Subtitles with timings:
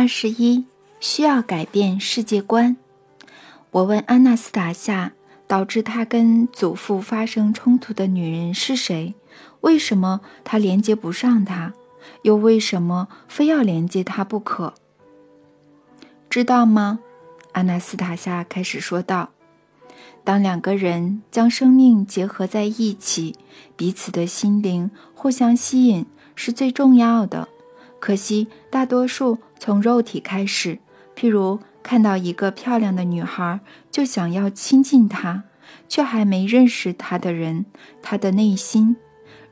[0.00, 0.64] 二十一，
[0.98, 2.74] 需要改变世界观。
[3.70, 5.12] 我问安娜斯塔夏，
[5.46, 9.14] 导致她跟祖父发生冲突的女人是谁？
[9.60, 11.74] 为什么她连接不上他？
[12.22, 14.72] 又为什么非要连接他不可？
[16.30, 17.00] 知道吗？
[17.52, 19.28] 安娜斯塔夏开始说道
[20.24, 23.36] ：“当两个人将生命结合在一起，
[23.76, 27.46] 彼此的心灵互相吸引是最重要的。
[27.98, 30.78] 可惜，大多数从肉体开始，
[31.14, 33.60] 譬如看到一个漂亮的女孩
[33.90, 35.44] 就想要亲近她，
[35.86, 37.66] 却还没认识她的人，
[38.02, 38.96] 她的内心。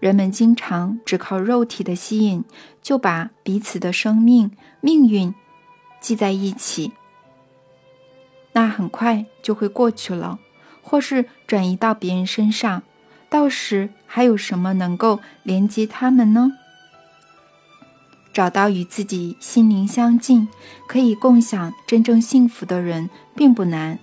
[0.00, 2.42] 人们经常只靠肉体的吸引，
[2.80, 4.50] 就把彼此的生命
[4.80, 5.34] 命运
[6.00, 6.92] 系在一起。”
[8.52, 10.38] 那很快就会过去了，
[10.80, 12.82] 或是转移到别人身上，
[13.28, 16.52] 到时还有什么能够连接他们呢？
[18.32, 20.48] 找到与自己心灵相近、
[20.86, 23.98] 可以共享真正幸福的人并不难，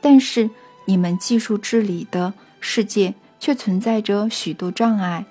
[0.00, 0.50] 但是
[0.84, 5.24] 你们技术治理的世界却存在着许多障碍。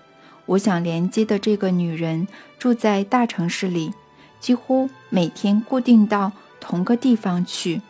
[0.45, 3.93] 我想连接的这个女人住在大城市里，
[4.39, 7.81] 几乎每天固定到同个地方去。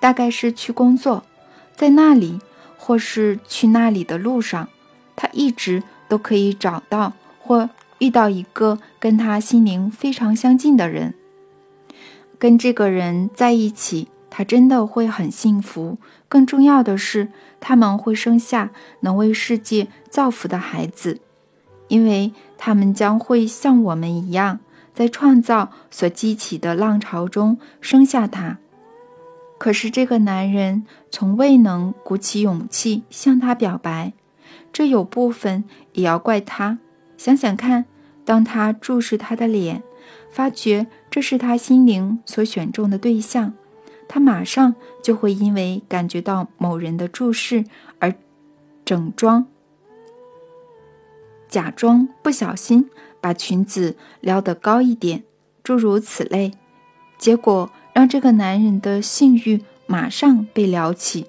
[0.00, 1.24] 大概是去工作，
[1.76, 2.40] 在那里
[2.76, 4.68] 或是去那里的路上，
[5.16, 11.14] 她一直都可以找到或遇到一个跟他心灵非常相近的人。
[12.38, 15.98] 跟这个人在一起，他真的会很幸福。
[16.28, 21.20] 更重要的是，他们会生下能为世界造福的孩子，
[21.88, 24.60] 因为他们将会像我们一样，
[24.94, 28.58] 在创造所激起的浪潮中生下他。
[29.58, 34.12] 可是这个男人从未能鼓起勇气向她表白，
[34.72, 36.78] 这有部分也要怪他。
[37.18, 37.84] 想想看，
[38.24, 39.82] 当他注视她的脸，
[40.30, 43.52] 发觉这是他心灵所选中的对象，
[44.08, 47.66] 他马上就会因为感觉到某人的注视
[47.98, 48.14] 而
[48.86, 49.46] 整装、
[51.46, 52.88] 假装不小心
[53.20, 55.24] 把裙子撩得高一点，
[55.62, 56.52] 诸如此类。
[57.18, 57.70] 结果。
[57.94, 61.26] 让这个男人的性欲马上被撩起，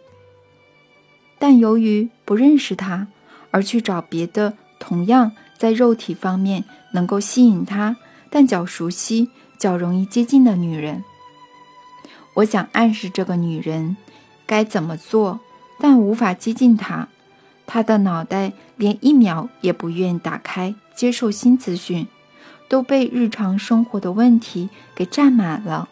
[1.40, 3.08] 但由于不认识他，
[3.50, 7.98] 而去找别的同样在肉体方面能够吸引他，
[8.30, 11.04] 但较熟悉、较容易接近的女人。
[12.36, 13.98] 我想暗示这个女人
[14.48, 15.42] 该怎么做，
[15.78, 17.10] 但无法接近她。
[17.68, 22.08] 她的脑袋连一秒也不愿打开接受新资讯，
[22.70, 25.90] 都被日常生活的问题给占满了。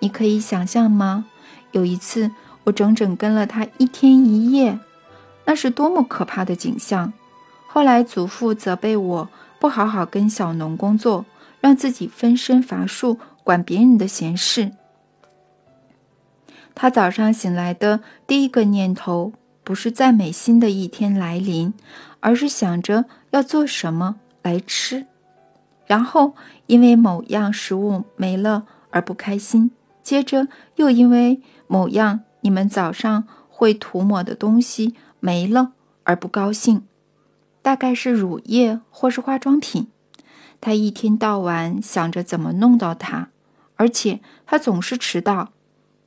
[0.00, 1.24] 你可以想象吗？
[1.72, 2.30] 有一次，
[2.64, 4.78] 我整整跟了他一天一夜，
[5.46, 7.12] 那是多么可怕的景象！
[7.74, 11.26] 后来祖父责备我不好好跟小农工作，
[11.60, 14.70] 让自己分身乏术，管别人的闲事。
[16.72, 17.98] 他早上醒来的
[18.28, 19.32] 第一个念头
[19.64, 21.74] 不是赞美新的一天来临，
[22.20, 25.06] 而是想着要做什么来吃，
[25.84, 26.36] 然后
[26.66, 29.72] 因为某样食物没了而不开心。
[30.00, 30.46] 接着
[30.76, 35.72] 又因为某样你们早上会涂抹的东西没了
[36.04, 36.86] 而不高兴，
[37.64, 39.86] 大概是乳液或是化妆品。
[40.60, 43.30] 他一天到晚想着怎么弄到它，
[43.76, 45.48] 而且他总是迟到，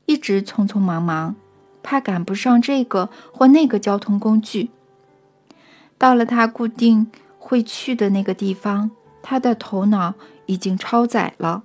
[0.06, 1.36] 一直匆匆忙忙，
[1.82, 4.70] 怕赶不上这个或那个交通工具。
[5.98, 7.08] 到了他固定
[7.40, 8.92] 会去的那个地方，
[9.24, 10.14] 他的头脑
[10.46, 11.64] 已经超载了，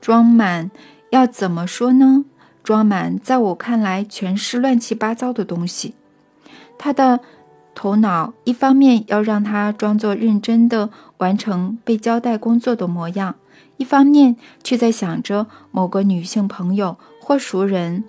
[0.00, 0.72] 装满。
[1.10, 2.24] 要怎么说呢？
[2.64, 5.94] 装满在我看来全是乱七八糟的东西。
[6.78, 7.20] 他的
[7.80, 13.36] 头脑一方面要让他装作认真的完成被交代工作的模样，
[13.78, 18.04] 一方面却在想着某个女性朋友或熟人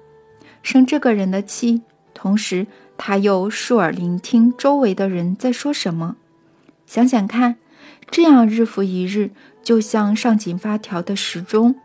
[0.61, 1.83] 生这个人的气，
[2.13, 2.67] 同时
[2.97, 6.17] 他又竖耳聆听周围的人在说什么。
[6.85, 7.55] 想想看，
[8.09, 9.31] 这样日复一日，
[9.63, 11.75] 就像上紧发条的时钟。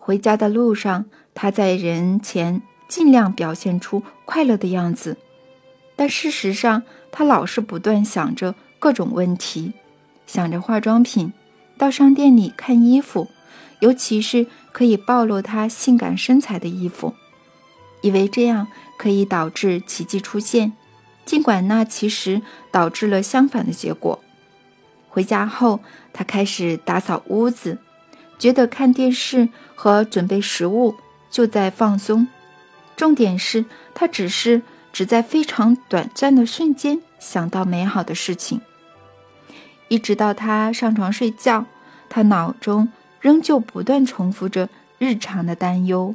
[0.00, 5.16] 回家的路上，他在人前尽量表现出快乐的样子，
[5.96, 9.72] 但事实上，他老是不断想着各种问题，
[10.26, 11.32] 想着化妆品，
[11.78, 13.28] 到商店里看衣服，
[13.80, 17.14] 尤其是可以暴露他性感身材的衣服，
[18.02, 20.74] 以为这样可以导致奇迹出现，
[21.24, 24.22] 尽管那其实导致了相反的结果。
[25.08, 25.80] 回家后，
[26.12, 27.78] 他开始打扫屋子。
[28.38, 30.94] 觉得看电视和准备食物
[31.30, 32.28] 就在放松，
[32.94, 33.64] 重点是
[33.94, 34.60] 他只是
[34.96, 38.62] 只在非常短暂的瞬间想到美好的事情，
[39.88, 41.66] 一直到他上床睡觉，
[42.08, 42.90] 他脑中
[43.20, 46.14] 仍旧不断重复着日常的担忧。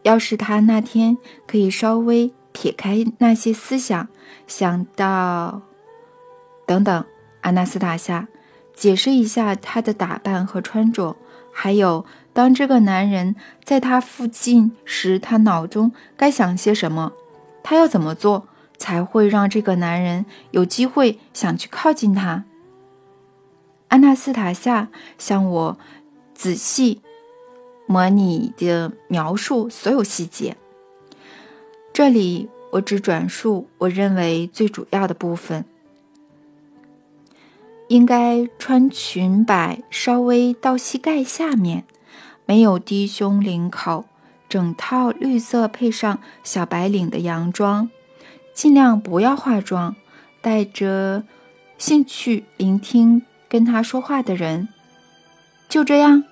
[0.00, 4.08] 要是他那天可以稍微撇开那些思想，
[4.46, 5.60] 想到
[6.64, 7.04] 等等，
[7.42, 8.28] 阿纳斯塔夏，
[8.72, 11.14] 解释一下他的打扮和穿着，
[11.52, 12.06] 还有
[12.38, 17.12] 当这个男人在他附近时，他脑中该想些什么？
[17.64, 18.46] 他要怎么做
[18.76, 22.44] 才会让这个男人有机会想去靠近他？
[23.88, 24.86] 安娜斯塔夏
[25.18, 25.78] 向我
[26.32, 27.00] 仔细。
[27.86, 30.56] 模拟的描述所有细节。
[31.92, 35.64] 这里我只转述我认为最主要的部分。
[37.88, 41.82] 应该穿裙摆稍微到膝盖下面，
[42.48, 44.06] 没有低胸领口，
[44.48, 47.90] 整套绿色配上小白领的洋装，
[48.54, 49.94] 尽量不要化妆，
[50.40, 51.24] 带着
[51.76, 54.68] 兴趣聆听跟他说话的人。
[55.68, 56.24] 就这样。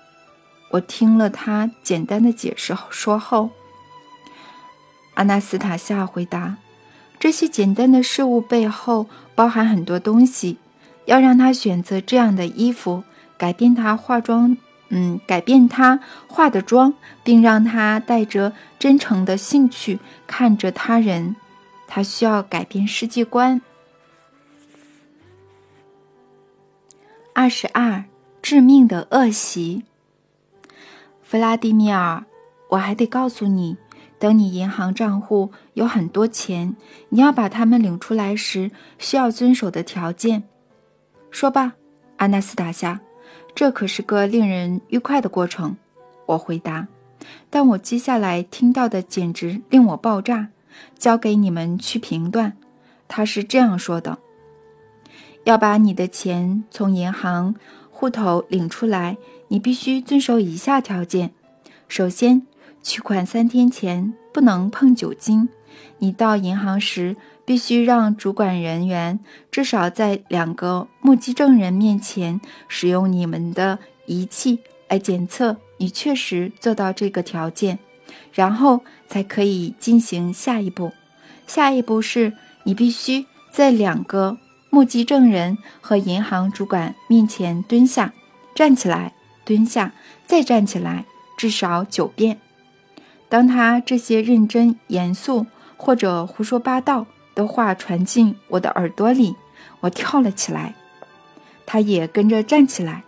[0.71, 3.51] 我听了他简单的解释说后，
[5.13, 6.57] 阿纳斯塔夏回答
[7.19, 9.05] ：“这些简单的事物背后
[9.35, 10.57] 包含很多东西。
[11.05, 13.03] 要让他选择这样的衣服，
[13.37, 14.57] 改变他化妆，
[14.89, 16.93] 嗯，改变他化的妆，
[17.23, 21.35] 并让他带着真诚的兴趣看着他人。
[21.87, 23.61] 他需要改变世界观。”
[27.33, 28.03] 二十二，
[28.41, 29.83] 致命的恶习。
[31.21, 32.25] 弗拉迪米尔，
[32.69, 33.77] 我还得告诉你，
[34.17, 36.75] 等你银行账户有很多钱，
[37.09, 40.43] 你要把它们领出来时，需要遵守的条件。
[41.29, 41.73] 说吧，
[42.15, 42.99] 阿纳斯塔夏，
[43.57, 45.77] 这可是个令人愉快的过程。
[46.27, 46.87] 我回答，
[47.49, 50.49] 但我接下来听到的简直令我爆炸，
[50.99, 52.55] 交给你们去评断。
[53.07, 54.19] 他是这样说的：
[55.45, 57.55] 要把你的钱从银行
[57.89, 59.17] 户头领出来。
[59.47, 61.31] 你必须遵守以下条件：
[61.87, 62.45] 首先，
[62.83, 65.49] 取款三天前不能碰酒精。
[65.99, 67.15] 你到银行时，
[67.45, 69.19] 必须让主管人员
[69.51, 74.59] 至少在两个目击证人面前使用你们的仪器
[74.89, 77.79] 来检测你确实做到这个条件，
[78.33, 80.91] 然后才可以进行下一步。
[81.45, 82.33] 下一步是
[82.63, 84.37] 你必须在两个
[84.69, 88.13] 目击证人和银行主管面前蹲下、
[88.53, 89.13] 站起来。
[89.45, 89.93] 蹲下，
[90.25, 91.05] 再站起来，
[91.37, 92.37] 至少九遍。
[93.29, 95.45] 当他这些认真、严肃
[95.77, 99.35] 或者胡说八道的话传进我的耳朵里，
[99.79, 100.75] 我跳了起来，
[101.65, 103.03] 他也跟着站起来。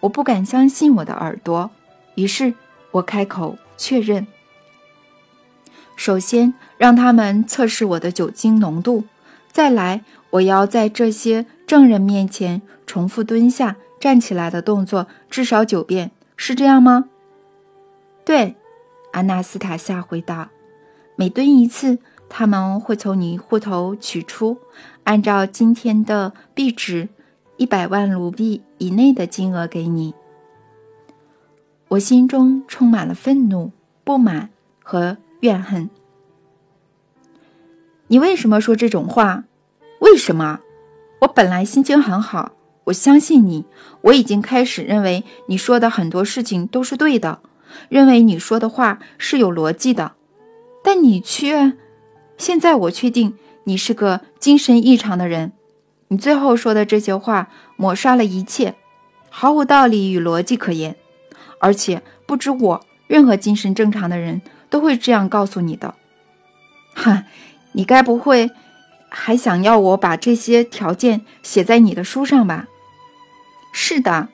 [0.00, 1.70] 我不敢相信我的耳朵，
[2.16, 2.52] 于是
[2.90, 4.26] 我开口确认：
[5.96, 9.04] 首先让他们测试我的酒精浓度，
[9.52, 13.76] 再来，我要在这些证人面前重复蹲下。
[14.00, 17.04] 站起来的动作至少九遍，是这样吗？
[18.24, 18.56] 对，
[19.12, 20.48] 阿纳斯塔夏回答。
[21.20, 21.98] 每蹲一次，
[22.30, 24.56] 他们会从你户头取出
[25.04, 27.10] 按照今天的币值
[27.58, 30.14] 一百万卢币以内的金额给你。
[31.88, 33.70] 我心中充满了愤怒、
[34.02, 34.48] 不满
[34.82, 35.90] 和怨恨。
[38.06, 39.44] 你为什么说这种话？
[39.98, 40.60] 为什么？
[41.20, 42.52] 我本来心情很好。
[42.84, 43.66] 我相信你，
[44.00, 47.40] 我已经开始认为你说的很多事情都是对的，
[47.90, 50.12] 认为你说的话是有逻辑的，
[50.82, 51.72] 但你却……
[52.38, 55.52] 现在我确定你是个精神异常的人。
[56.08, 58.74] 你最后说的这些话抹杀了一切，
[59.28, 60.96] 毫无道理与逻辑可言，
[61.60, 65.94] 而且不止我，任何精神正常的人都会这样告诉你的。
[66.94, 67.24] 哈，
[67.72, 68.50] 你该不会
[69.08, 72.66] 还想要我把这些条件写在你的书上吧？
[73.72, 74.28] 是的，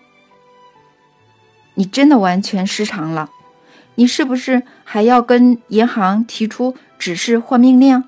[1.75, 3.31] 你真的完全失常了。
[3.97, 8.05] 你是不是还要跟银行提出指示或命令？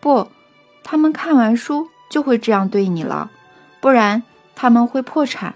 [0.00, 0.28] 不，
[0.84, 3.30] 他们看完书就会这样对你了，
[3.80, 4.22] 不然
[4.54, 5.54] 他们会破产。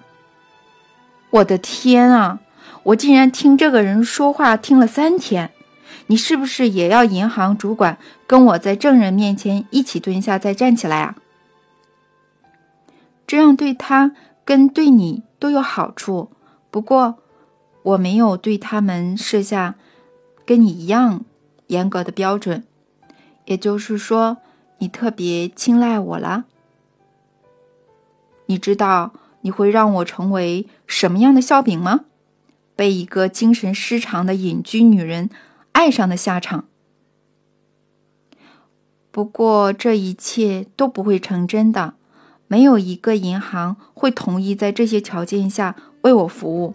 [1.31, 2.41] 我的天啊！
[2.85, 5.51] 我竟然听这个人说话听了三天。
[6.07, 11.15] 你是不是也要银行主管跟我在证人面前一起蹲下再站起来啊？
[13.27, 14.13] 这样对他。
[14.45, 16.31] 跟对你都有好处，
[16.71, 17.19] 不过
[17.89, 19.77] 我没有对他们设下
[20.45, 21.25] 跟你一样
[21.69, 22.65] 严格的标准。
[23.47, 24.39] 也就是说，
[24.79, 26.45] 你特别青睐我了。
[28.47, 32.05] 你知道你会让我成为什么样的笑柄吗？
[32.77, 35.31] 被一个精神失常的隐居女人
[35.73, 36.67] 爱上的下场。
[39.11, 41.95] 不过这一切都不会成真的。
[42.47, 46.75] 没有一个银行会同意在这些条件下为我服务。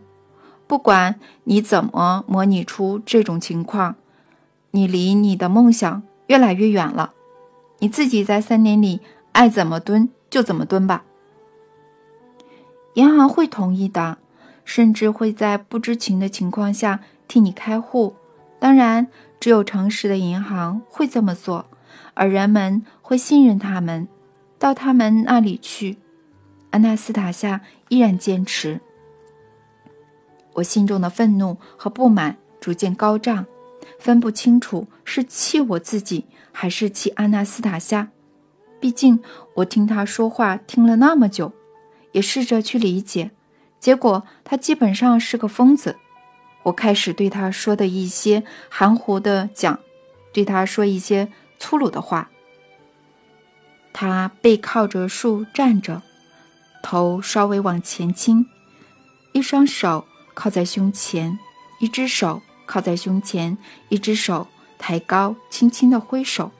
[0.73, 3.95] 不管你怎么模拟出这种情况，
[4.71, 7.13] 你离你的梦想越来越远了。
[7.77, 8.99] 你自己在三年里
[9.33, 11.03] 爱怎么蹲就怎么蹲吧。
[12.95, 14.17] 银行会同意的，
[14.65, 18.15] 甚至会在不知情的情况下替你开户。
[18.57, 19.05] 当然，
[19.39, 21.67] 只有诚实的银行会这么做，
[22.15, 24.07] 而人们会信任他们，
[24.57, 25.97] 到他们那里去。
[26.71, 28.81] 安娜斯塔夏依然坚持。
[30.53, 33.45] 我心中的愤怒和不满逐渐高涨，
[33.99, 38.09] 分不清楚是气我自己还是气阿纳斯塔夏。
[38.79, 39.19] 毕竟
[39.55, 41.53] 我听他说话听了那么久，
[42.11, 43.31] 也试着去理解，
[43.79, 45.97] 结果他基本上是个疯子。
[46.63, 49.79] 我开始对他说的一些含糊的讲，
[50.31, 52.29] 对他说一些粗鲁的话。
[53.91, 56.01] 他背靠着树站着，
[56.81, 58.45] 头稍微往前倾，
[59.33, 60.05] 一双手。
[60.33, 61.37] 靠在胸前，
[61.79, 63.57] 一只手靠在胸前，
[63.89, 64.47] 一只手
[64.77, 66.51] 抬高，轻轻的挥手。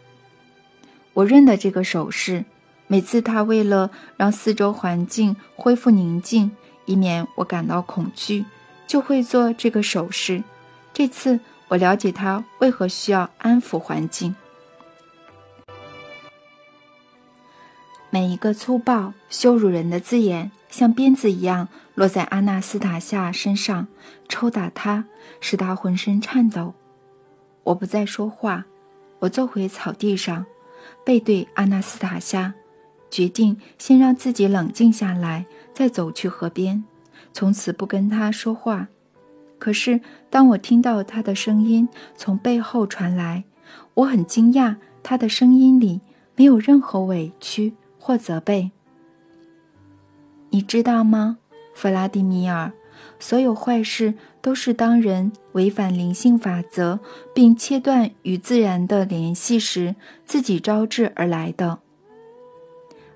[1.14, 2.46] 我认得这个手势，
[2.88, 6.52] 每次他为了让四周环境恢复宁静，
[6.86, 8.46] 以免我感到恐惧，
[8.88, 10.44] 就会做这个手势。
[10.94, 14.36] 这次我了解他为何需要安抚环境。
[18.10, 21.68] 每一个粗暴、羞辱人的字眼，像鞭子一样。
[21.96, 23.88] 落在阿纳斯塔夏身上，
[24.28, 25.06] 抽打他，
[25.40, 26.74] 使他浑身颤抖。
[27.64, 28.66] 我不再说话，
[29.20, 30.46] 我坐回草地上，
[31.06, 32.54] 背对阿纳斯塔夏，
[33.10, 36.84] 决定先让自己冷静下来，再走去河边，
[37.32, 38.88] 从此不跟他说话。
[39.60, 43.44] 可是，当我听到他的声音从背后传来，
[43.94, 46.02] 我很惊讶，他的声音里
[46.36, 48.72] 没有任何委屈或责备。
[50.50, 51.38] 你知道吗？
[51.84, 52.72] 弗拉迪米尔，
[53.20, 57.02] 所有坏事都是当人违反灵性法则，
[57.36, 59.94] 并切断与自然的联系时
[60.26, 61.80] 自己招致而来的。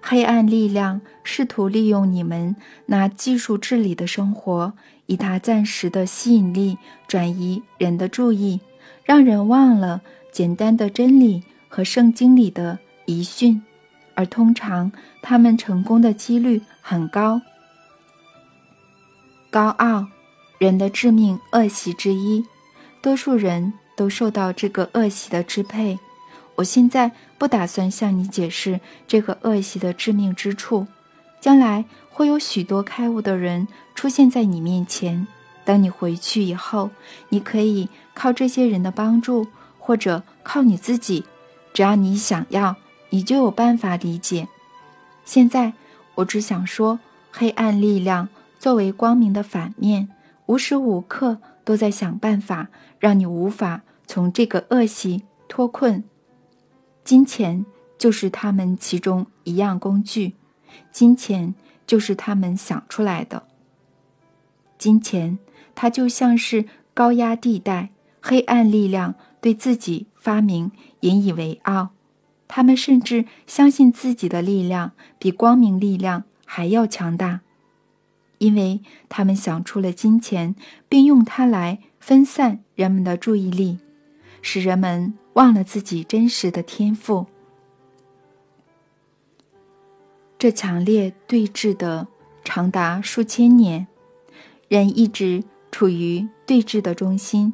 [0.01, 2.57] 黑暗力量试图利用你们
[2.88, 4.74] 那技术治理的生活，
[5.05, 8.59] 以它暂时的吸引力转移人的注意，
[9.05, 13.63] 让人忘了简单的真理和圣经里的遗训，
[14.13, 17.39] 而通常他们成功的几率很高。
[19.57, 20.05] 高傲，
[20.59, 22.45] 人的致命恶习之一，
[23.01, 25.97] 多数人都受到这个恶习的支配。
[26.53, 30.85] 我现在不打算向你解释这个恶习的致命之处。
[31.41, 35.25] 将来会有许多开悟的人出现在你面前。
[35.65, 36.91] 等你回去以后，
[37.29, 39.47] 你可以靠这些人的帮助，
[39.79, 41.25] 或者靠你自己。
[41.73, 42.75] 只要你想要，
[43.09, 44.47] 你就有办法理解。
[45.25, 45.73] 现在，
[46.13, 46.99] 我只想说，
[47.31, 48.29] 黑暗力量。
[48.67, 50.09] 作为光明的反面，
[50.47, 52.67] 无时无刻都在想办法
[53.00, 56.03] 让你无法从这个恶习脱困。
[57.01, 57.65] 金钱
[57.97, 60.36] 就是他们其中一样工具，
[60.91, 61.55] 金钱
[61.86, 63.43] 就是他们想出来的。
[64.77, 65.39] 金钱，
[65.74, 71.91] 它就像是高压地带，黑暗力量对自己发明引以为傲，
[72.50, 77.39] 他们甚至相信自己的力量比光明力量还要强大。
[78.39, 80.56] 因为他们想出了金钱，
[80.88, 83.79] 并用它来分散人们的注意力，
[84.41, 87.25] 使人们忘了自己真实的天赋。
[90.38, 92.08] 这强烈对峙的
[92.44, 93.88] 长达数千年，
[94.67, 97.53] 人一直处于对峙的中心。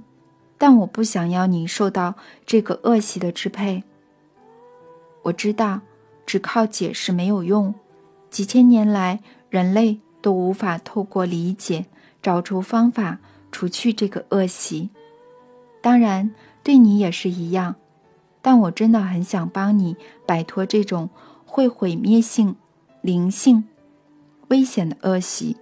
[0.57, 3.83] 但我不想要你受到这个恶习的支配。
[5.21, 5.81] 我知道，
[6.25, 7.73] 只靠解释没有用。
[8.29, 9.99] 几千年来，人类。
[10.23, 11.85] 都无法透过理解
[12.21, 13.19] 找出方法
[13.51, 14.89] 除去这个恶习，
[15.81, 17.75] 当然对你也是一样。
[18.41, 21.09] 但我真的很想帮你摆脱这种
[21.45, 22.55] 会毁灭性、
[23.01, 23.65] 灵性、
[24.47, 25.55] 危险的恶习。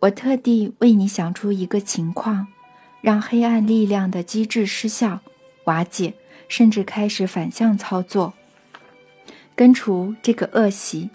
[0.00, 2.46] 我特地为你想出一个情况，
[3.02, 5.20] 让黑暗力量的机制失效、
[5.64, 6.14] 瓦解，
[6.48, 8.32] 甚至开始反向操作。
[9.60, 11.10] 根除这个恶习，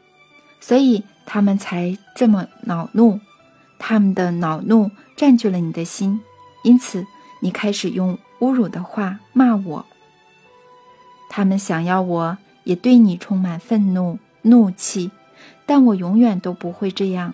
[0.59, 3.19] 所以他们才这么恼怒。
[3.79, 6.21] 他们的恼怒占据了你的心，
[6.61, 7.07] 因此
[7.39, 9.83] 你开始用侮辱的话骂我。
[11.27, 15.09] 他们想要我也对你充满愤怒、怒气，
[15.65, 17.33] 但我永远都不会这样。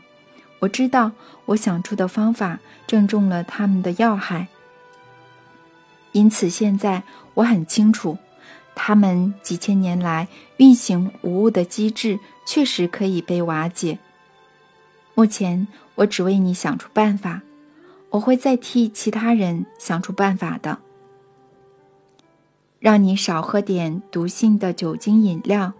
[0.59, 1.11] 我知道
[1.47, 4.47] 我想出的方法正中了他们的要害，
[6.13, 7.03] 因此现在
[7.33, 8.17] 我很清楚。
[8.73, 10.29] 他们几千年来
[10.61, 13.97] 运行无误的机制确实可以被瓦解。
[15.15, 17.41] 目前，我只为你想出办法，
[18.11, 20.77] 我会再替其他人想出办法的。
[22.77, 25.73] 让你少喝点毒性的酒精饮料，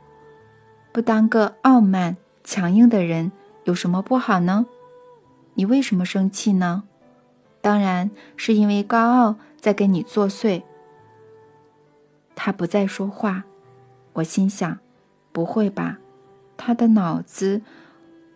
[0.91, 3.31] 不当个傲慢强硬的人
[3.65, 4.65] 有什么不好呢？
[5.53, 6.85] 你为什么生气呢？
[7.61, 10.63] 当然是因为高傲在跟你作祟。
[12.33, 13.43] 他不再说话，
[14.21, 14.79] 我心想：
[15.31, 15.97] 不会吧，
[16.55, 17.61] 他的脑子，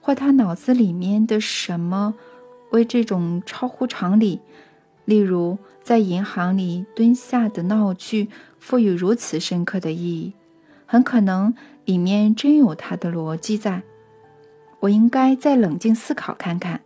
[0.02, 2.16] 或他脑子里面的什么，
[2.72, 4.42] 为这种超乎常理，
[5.06, 10.34] 例如在银行里蹲下的闹剧，赋予如此深刻的意义。
[10.88, 11.54] 很可能
[11.86, 13.84] 里面真有他的逻辑在。
[14.82, 16.82] 我应该再冷静思考看看。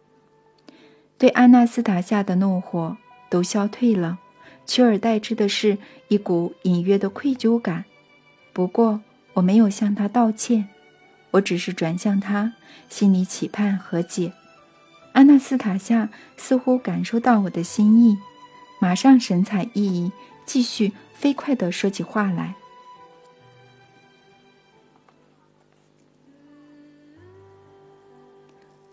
[1.18, 2.98] 对阿纳斯塔夏的怒火
[3.30, 4.20] 都消退了。
[4.66, 5.78] 取而代之的是
[6.10, 7.86] 一股隐约的愧疚感。
[8.60, 9.00] 不过
[9.36, 10.68] 我没有向他道歉，
[11.32, 12.52] 我只是转向他，
[12.90, 14.34] 心里期盼和解。
[15.14, 18.18] 阿纳斯塔夏似乎感受到我的心意，
[18.82, 20.12] 马上神采奕奕，
[20.46, 22.54] 继续飞快的说起话来。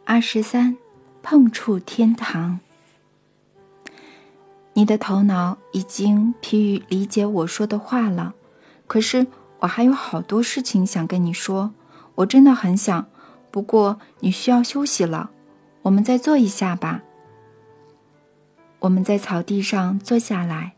[0.05, 0.77] 二十三，
[1.25, 2.61] 碰触天堂。
[4.75, 8.33] 你的头脑已经疲于理解我说的话了，
[8.87, 9.27] 可是
[9.61, 11.73] 我还有好多事情想跟你说，
[12.17, 13.07] 我真的很想。
[13.51, 15.31] 不过你需要休息了，
[15.83, 17.03] 我们再坐一下吧。
[18.81, 20.75] 我们在草地上坐下来，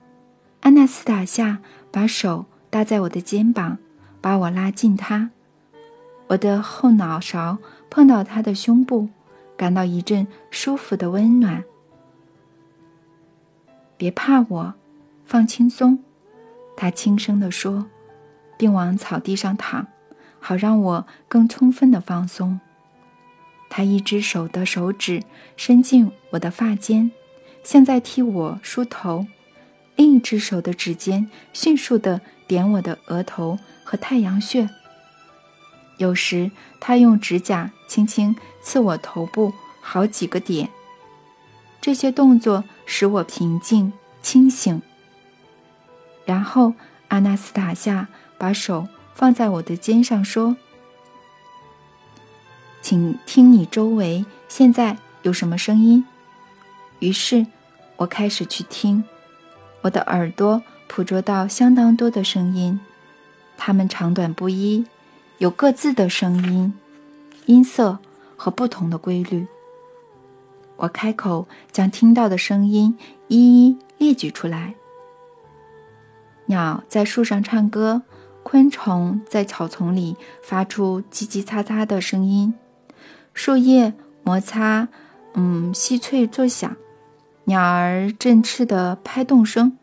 [0.60, 1.58] 安娜斯塔夏
[1.90, 3.78] 把手搭在我的肩膀，
[4.20, 5.30] 把我拉近他，
[6.28, 7.58] 我的后脑勺
[7.90, 9.08] 碰到他的胸部，
[9.56, 11.64] 感到一阵舒服的温暖。
[13.96, 14.74] 别怕我，
[15.26, 15.98] 放轻松，
[16.76, 17.86] 他轻声地说，
[18.58, 19.86] 并往草地上躺，
[20.40, 22.60] 好让我更充分的放松。
[23.70, 25.22] 他一只手的手指
[25.56, 27.10] 伸进我的发间，
[27.62, 29.26] 像在替我梳头；
[29.96, 34.68] 另一只手的指尖迅速地点我的额头和太阳穴。
[35.98, 40.70] 有时他用指甲轻轻刺我头部好几个点。
[41.80, 43.92] 这些动作使我平静
[44.22, 44.80] 清醒。
[46.24, 46.74] 然后
[47.08, 50.56] 阿纳斯塔夏把手放在我的肩上，说
[52.80, 56.04] ：“请听你周围现在有什么声音。”
[57.00, 57.46] 于是，
[57.96, 59.04] 我开始去听。
[59.82, 62.80] 我的耳朵捕捉到相当多的声音，
[63.56, 64.84] 它们长短不一，
[65.38, 66.72] 有各自的声音、
[67.46, 67.98] 音色
[68.36, 69.46] 和不同的规律。
[70.76, 72.96] 我开口将听到的声音
[73.26, 74.74] 一一列举出来：
[76.46, 78.02] 鸟在树上唱歌，
[78.50, 82.54] 昆虫在草丛里发出叽叽喳喳的声音，
[83.34, 84.88] 树叶摩擦，
[85.34, 86.74] 嗯，细脆作响，
[87.44, 89.76] 鸟儿振翅的拍动声。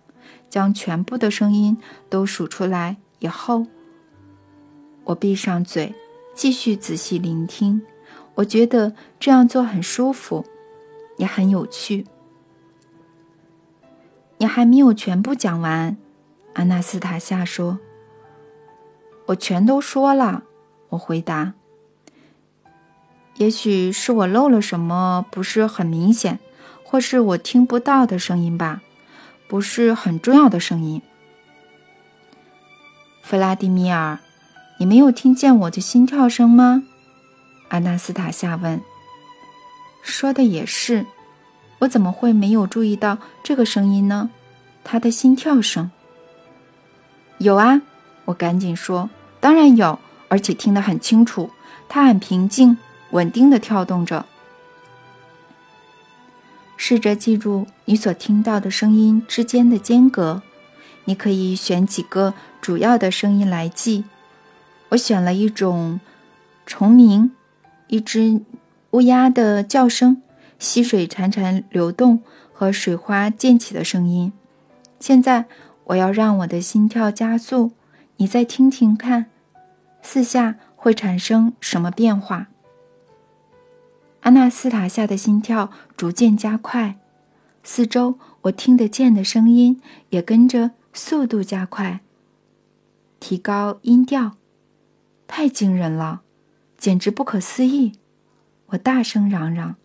[0.49, 1.78] 将全部的声音
[2.10, 3.67] 都数出来以后，
[5.04, 5.93] 我闭上嘴，
[6.34, 7.84] 继续仔细聆听。
[8.34, 10.43] 我觉得这样做很舒服。
[11.17, 12.08] 也很有趣。
[14.39, 15.95] 你还没有全部讲完，
[16.54, 17.78] 阿纳斯塔夏说。
[19.28, 20.44] 我全都说了，
[20.90, 21.54] 我回答。
[23.38, 26.40] 也许是我漏了什么，不是很明显，
[26.84, 28.82] 或是我听不到的声音吧，
[29.48, 31.02] 不是很重要的声音。
[33.22, 34.20] 弗拉迪米尔，
[34.78, 36.84] 你没有听见我的心跳声吗？
[37.70, 38.80] 阿纳斯塔夏问。
[40.04, 41.06] 说的也是，
[41.80, 44.30] 我怎么会没有注意到这个声音呢？
[44.84, 45.90] 他的心跳声。
[47.40, 47.82] 有啊，
[48.26, 49.10] 我赶紧说，
[49.46, 51.52] 当然有，而且听得很清楚。
[51.88, 52.80] 它很平静、
[53.12, 54.26] 稳定的跳动着。
[56.76, 60.42] 试着记住你所听到的声音之间的间隔。
[61.04, 64.06] 你可以选几个主要的声音来记。
[64.90, 66.00] 我选了一种
[66.66, 67.30] 虫鸣，
[67.86, 68.42] 一只。
[68.90, 70.24] 乌鸦的叫声、
[70.58, 74.34] 溪水潺潺流动和水花溅起的声音。
[75.00, 75.46] 现在
[75.84, 77.74] 我要让我的心跳加速，
[78.18, 79.28] 你再听听看，
[80.06, 82.48] 四下会产生什么变化？
[84.22, 87.00] 阿纳斯塔夏的心跳逐渐加快，
[87.63, 92.02] 四周我听得见的声音也跟着速度加快，
[93.20, 94.34] 提高音调，
[95.28, 96.22] 太惊人了，
[96.78, 97.94] 简直不可思议。
[98.68, 99.76] 我大声嚷嚷：“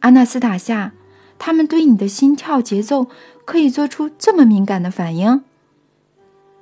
[0.00, 0.92] 阿纳斯塔夏，
[1.38, 3.06] 他们对你的心跳节奏
[3.46, 5.42] 可以做出这么敏感的反应？”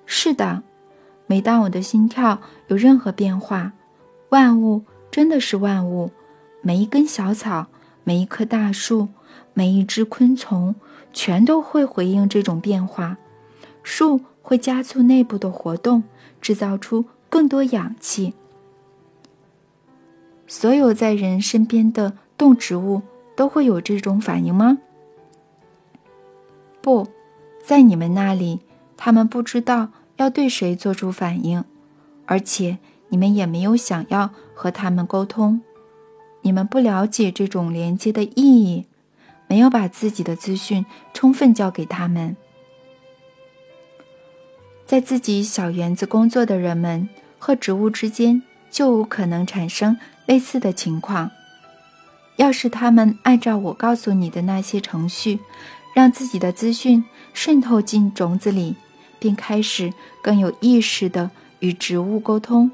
[0.06, 0.62] 是的，
[1.26, 3.72] 每当我的心跳有任何变化，
[4.28, 6.10] 万物真的是万物，
[6.60, 7.66] 每一根小草，
[8.02, 9.08] 每一棵大树，
[9.52, 10.74] 每一只昆虫，
[11.12, 13.16] 全都会回应这种变化。
[13.82, 16.02] 树会加速内部的活动，
[16.40, 18.34] 制造出更多氧气。
[20.46, 23.00] 所有在人身边的动植物
[23.34, 24.78] 都会有这种反应吗？
[26.82, 27.08] 不，
[27.64, 28.60] 在你们那里，
[28.96, 31.64] 他们不知道要对谁做出反应，
[32.26, 35.60] 而且你们也没有想要和他们沟通。
[36.42, 38.86] 你们不了解这种连接的意义，
[39.48, 42.36] 没有把自己的资讯充分交给他们。
[44.84, 49.96] 在自己小园子工作的人们和植物之间，就有可能产生
[50.26, 51.30] 类似的情况。
[52.36, 55.40] 要是他们按照我告诉你的那些程序，
[55.94, 58.76] 让自己的资讯渗透进种子里，
[59.24, 62.70] 并开始更有意识地与植物沟通，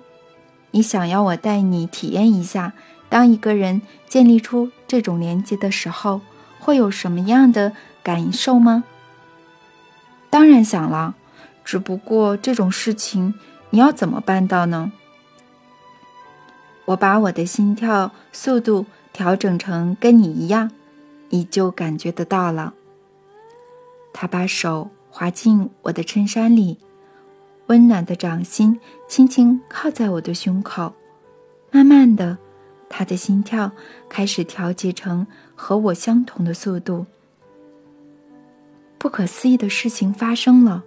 [0.72, 2.72] 你想要我带你体验一下，
[3.08, 6.22] 当一个人建立出这种连接的时候，
[6.58, 8.82] 会有什么样的感受吗？
[10.28, 11.14] 当然想了，
[11.64, 13.32] 只不过这种事情
[13.70, 14.90] 你要怎么办到呢？
[16.86, 20.72] 我把我的心跳速度调整成跟你一样，
[21.28, 22.74] 你就感觉得到了。
[24.12, 26.78] 他把手滑进我的衬衫里，
[27.66, 30.92] 温暖的掌心轻轻靠在我的胸口，
[31.70, 32.38] 慢慢的，
[32.88, 33.70] 他的心跳
[34.08, 37.04] 开始调节成和我相同的速度。
[38.98, 40.84] 不可思议的事情发生了，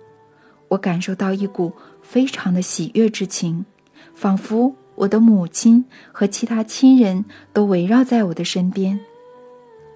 [0.70, 3.66] 我感受到一股非常的喜悦之情，
[4.14, 4.74] 仿佛。
[4.96, 9.00] 我的母亲和其他亲人都围绕在我的身边，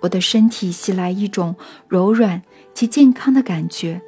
[0.01, 1.55] 我的身体袭来一种
[1.87, 2.41] 柔软
[2.73, 4.01] 且健康的感觉，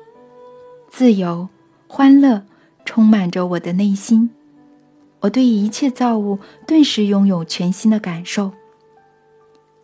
[0.92, 1.48] 自由、
[1.88, 2.44] 欢乐
[2.84, 4.30] 充满着我的内心。
[5.22, 8.52] 我对一切造物顿时拥有全新的感受。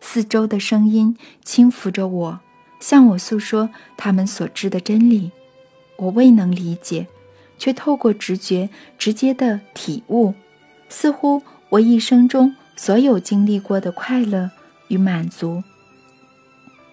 [0.00, 2.40] 四周的声音轻抚着我，
[2.80, 5.30] 向我诉说他们所知的真理，
[5.96, 7.06] 我未能理解，
[7.58, 10.34] 却透过直觉直接的体悟。
[10.88, 14.50] 似乎我一生中所有经历过的快乐
[14.88, 15.62] 与满足，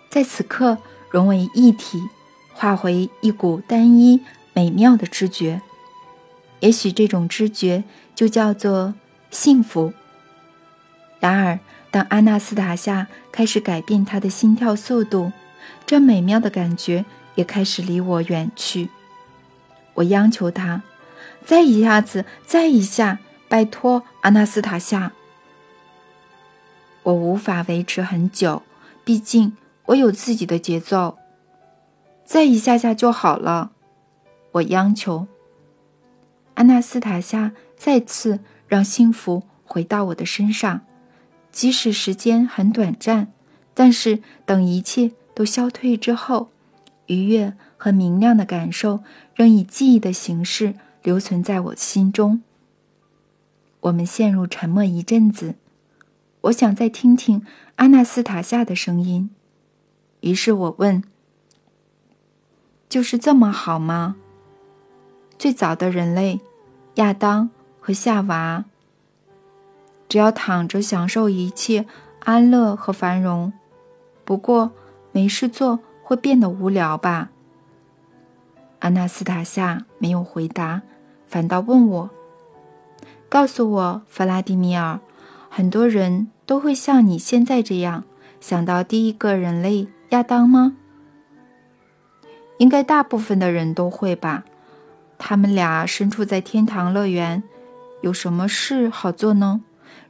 [0.10, 0.78] 在此刻
[1.12, 2.02] 融为一体，
[2.64, 4.22] 化回一股单一
[4.54, 5.62] 美妙的知觉。
[6.62, 7.84] 也许这种知觉
[8.16, 8.94] 就叫做
[9.32, 9.92] 幸福。
[11.20, 11.60] 然而，
[11.92, 15.34] 当阿纳斯塔夏开始改变他的心跳速度，
[15.86, 17.04] 这美妙的感觉
[17.36, 18.90] 也开始离我远去。
[19.96, 20.84] 我央求他，
[21.44, 23.20] 再一下子，再一下。
[23.50, 25.12] 拜托，阿纳斯塔夏，
[27.04, 28.64] 我无法维持很久，
[29.04, 31.18] 毕竟我有自己的节奏。
[32.34, 33.74] 再一下下就好了，
[34.54, 35.28] 我央求。
[36.56, 40.82] 阿纳斯塔夏再次让幸福回到我的身上，
[41.52, 43.32] 即使时间很短暂，
[43.76, 46.50] 但是等一切都消退之后，
[47.06, 49.04] 愉悦和明亮的感受
[49.36, 52.42] 仍以记忆的形式留存在我心中。
[53.82, 55.54] 我们陷入沉默一阵子，
[56.42, 59.30] 我想再听听阿纳斯塔夏的声音。
[60.22, 61.04] 于是我问
[62.94, 64.18] ：“就是这么好吗？
[65.40, 66.40] 最早的人类，
[66.98, 68.66] 亚当和夏娃，
[70.08, 71.88] 只要躺着享受一切
[72.20, 73.52] 安乐和繁荣。
[74.24, 74.72] 不过
[75.12, 77.32] 没事做会变得无聊吧？”
[78.82, 80.84] 阿纳斯塔夏没有回答，
[81.26, 82.10] 反倒问我。
[83.28, 85.00] 告诉我，弗拉迪米尔，
[85.50, 88.04] 很多人都会像你现在这样
[88.40, 90.78] 想到第一个人类亚当吗？
[92.58, 94.44] 应该大部分的人都会吧。
[95.18, 97.44] 他们俩身处在天堂乐园，
[98.02, 99.62] 有什么事好做呢？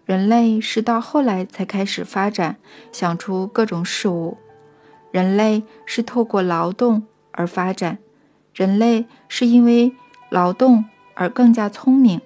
[0.05, 2.57] 人类是到后来才开始发展，
[2.91, 4.37] 想出各种事物。
[5.11, 7.99] 人类是透过劳动而发展，
[8.53, 9.93] 人类是因为
[10.29, 12.19] 劳动而更加聪明。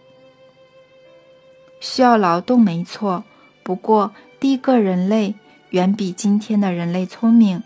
[1.80, 3.24] 需要劳动没错，
[3.62, 5.36] 不过第一个人类
[5.72, 7.62] 远比今天的人类聪明，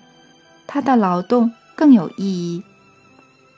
[0.68, 2.64] 他的劳动更有意义，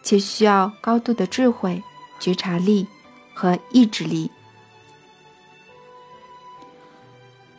[0.02, 1.84] 且需要高度的智慧、
[2.22, 2.88] 觉察力
[3.34, 4.32] 和意志力。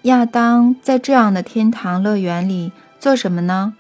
[0.05, 3.75] 亚当在这样的天堂乐园里做什么呢？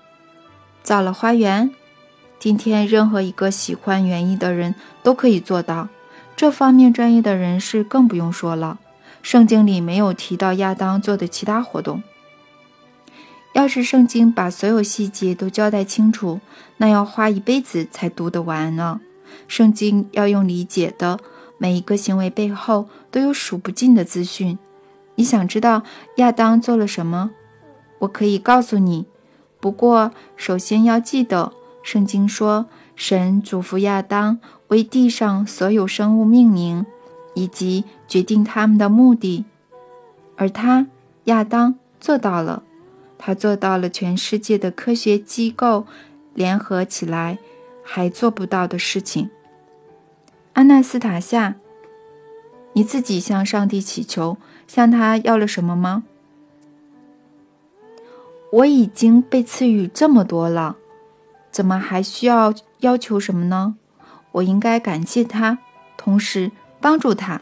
[0.82, 1.70] 造了花园。
[2.38, 5.88] 今天任何一个喜欢园艺的人都可以做到，
[6.36, 8.78] 这方面专业的人士更不用说了。
[9.22, 12.02] 圣经里没有提到亚当做的其他活动。
[13.54, 16.40] 要是圣经把所有细节都交代清楚，
[16.76, 19.00] 那要花一辈子才读得完呢。
[19.46, 21.20] 圣经要用理解的，
[21.56, 24.58] 每一个行为背后都有数不尽的资讯。
[25.14, 25.84] 你想知道
[26.16, 27.30] 亚当做了什么？
[28.00, 29.06] 我可以告诉你。
[29.60, 31.52] 不过，首先要记得，
[31.84, 36.84] 圣经说，神嘱咐亚当为地上所有生物命名，
[37.34, 39.44] 以及决定他们的目的，
[40.36, 40.88] 而他
[41.24, 42.64] 亚当做到了。
[43.26, 45.86] 他做到了全世界的科学机构
[46.34, 47.38] 联合起来
[47.82, 49.30] 还做不到的事情。
[50.52, 51.54] 安娜斯塔夏，
[52.74, 56.04] 你自己向上帝祈求，向他要了什么吗？
[58.52, 60.76] 我已经被赐予这么多了，
[61.50, 63.76] 怎么还需要要求什么呢？
[64.32, 65.60] 我应该感谢他，
[65.96, 67.40] 同时帮助他。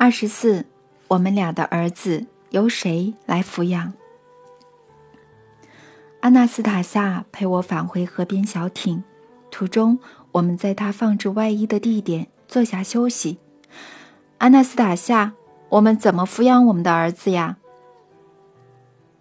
[0.00, 0.64] 二十四，
[1.08, 3.92] 我们俩的儿子由谁来抚养？
[6.20, 9.02] 阿纳斯塔夏陪我返回河边小艇，
[9.50, 9.98] 途中
[10.30, 12.28] 我们在他放置外衣的地点。
[12.46, 13.38] 坐下休息，
[14.38, 15.32] 阿纳斯塔夏，
[15.68, 17.56] 我们怎么抚养我们的儿子呀？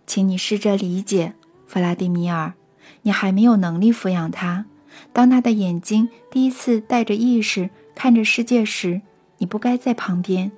[0.05, 1.33] 请你试着理解，
[1.65, 2.53] 弗拉迪米尔，
[3.01, 4.65] 你还没有能力抚养他。
[5.11, 9.01] 当他的眼睛第一次带着意识看着世界时，
[9.39, 10.51] 你不该在旁边。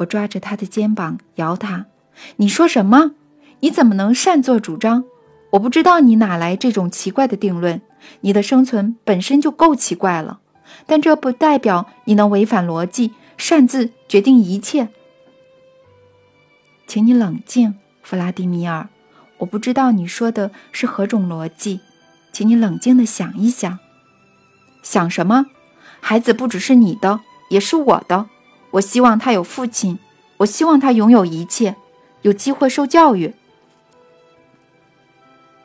[0.00, 1.86] 我抓着他的肩膀摇他
[2.36, 3.12] ：“你说什么？
[3.60, 5.04] 你怎么能擅作主张？
[5.50, 7.80] 我不知道你哪来这种奇怪的定论。
[8.22, 10.40] 你的生存本身就够奇怪了。”
[10.86, 14.88] 但这不代表你能违反逻辑，擅自决定一切。
[16.86, 18.88] 请你冷静，弗拉迪米尔。
[19.38, 21.80] 我不知道你说的是何种逻辑，
[22.32, 23.78] 请你冷静的想一想。
[24.82, 25.46] 想什么？
[26.00, 28.26] 孩子不只是你的，也是我的。
[28.72, 29.98] 我希望他有父亲，
[30.38, 31.76] 我希望他拥有一切，
[32.22, 33.34] 有机会受教育。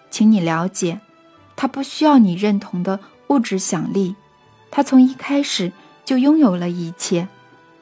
[0.10, 1.00] 请你了解，
[1.56, 4.16] 他不需要你认同的物质奖励。
[4.72, 5.72] 他从一开始
[6.04, 7.28] 就拥有了一切，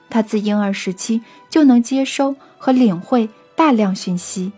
[0.10, 4.52] 他自婴儿时期就能接收和领会大量讯息。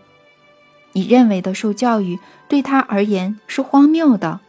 [0.92, 4.40] 你认为的受教育对他而言是荒谬的，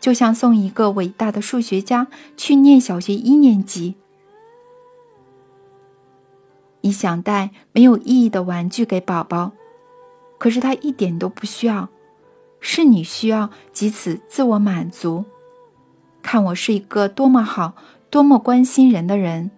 [0.00, 3.96] 就像送一个伟大的数学家去念小学一年级。
[6.80, 9.52] 你想带没有意义的玩具给宝宝，
[10.38, 11.88] 可是他一点都不需要，
[12.60, 15.24] 是你需要，藉此自我满足。
[16.22, 17.74] 看我是一个多么好、
[18.10, 19.50] 多么关心人的人。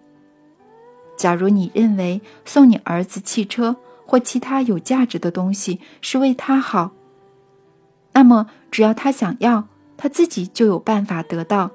[1.17, 6.91] 假如你认为送你儿子汽车或其他有价值的东西是为他好，
[8.13, 11.71] 那么只要他想要，他自己就有办法得到。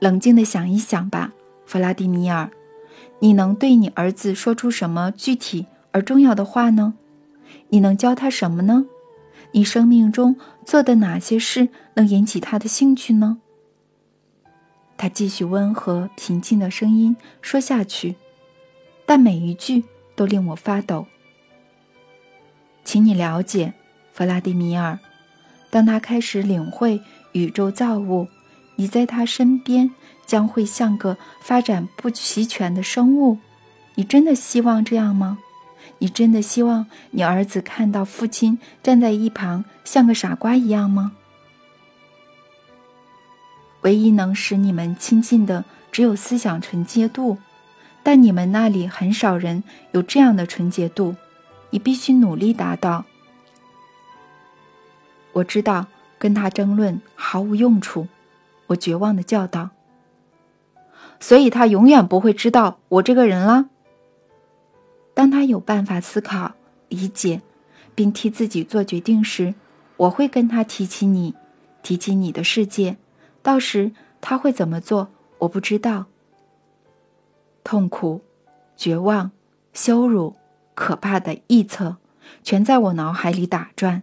[0.00, 1.32] 冷静的想一想吧，
[1.64, 2.50] 弗拉迪米尔，
[3.22, 6.94] 你能对你儿子说出什么具体而重要的话呢？
[7.68, 8.86] 你能教他什么呢？
[9.52, 10.34] 你生命中
[10.66, 13.38] 做的哪些事能引起他的兴趣呢？
[14.96, 18.16] 他继续温和平静的声音说下去，
[19.06, 19.84] 但每一句
[20.16, 21.06] 都令我发抖。
[22.82, 23.72] 请你了解，
[24.12, 24.98] 弗拉迪米尔，
[25.70, 28.26] 当他开始领会宇宙造物，
[28.74, 29.92] 你在他身边
[30.32, 33.36] 将会像个发展不齐全的生物。
[33.96, 35.36] 你真的希望这样吗？
[35.98, 41.12] 你真的希望你儿子看到父亲站在一旁像个傻瓜一样吗？
[43.82, 47.36] 唯一能使你们亲近的只有思想纯洁度，
[48.02, 51.14] 但你们那里很少人有这样的纯洁度，
[51.68, 53.04] 你必须努力达到。
[55.32, 58.08] 我知道跟他争论毫无用处，
[58.68, 59.68] 我绝望的叫道。
[61.22, 63.68] 所以他永远不会知道我这个人了。
[65.14, 66.54] 当他有办法思考、
[66.88, 67.40] 理解，
[67.94, 69.54] 并替自己做决定时，
[69.96, 71.36] 我会跟他提起你，
[71.80, 72.96] 提起你的世界。
[73.40, 76.06] 到时他会怎么做，我不知道。
[77.62, 78.22] 痛苦、
[78.76, 79.30] 绝望、
[79.72, 80.34] 羞辱、
[80.74, 81.98] 可怕的臆测，
[82.42, 84.02] 全在我脑海里打转。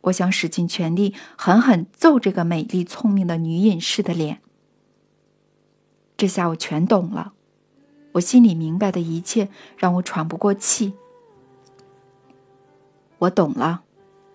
[0.00, 4.40] 我想使尽全力，狠狠揍这个美丽聪明的女隐士的脸。
[6.22, 7.32] 这下我全懂了。
[8.12, 10.92] 我心里明白的一切让我喘不过气。
[13.18, 13.82] 我懂了，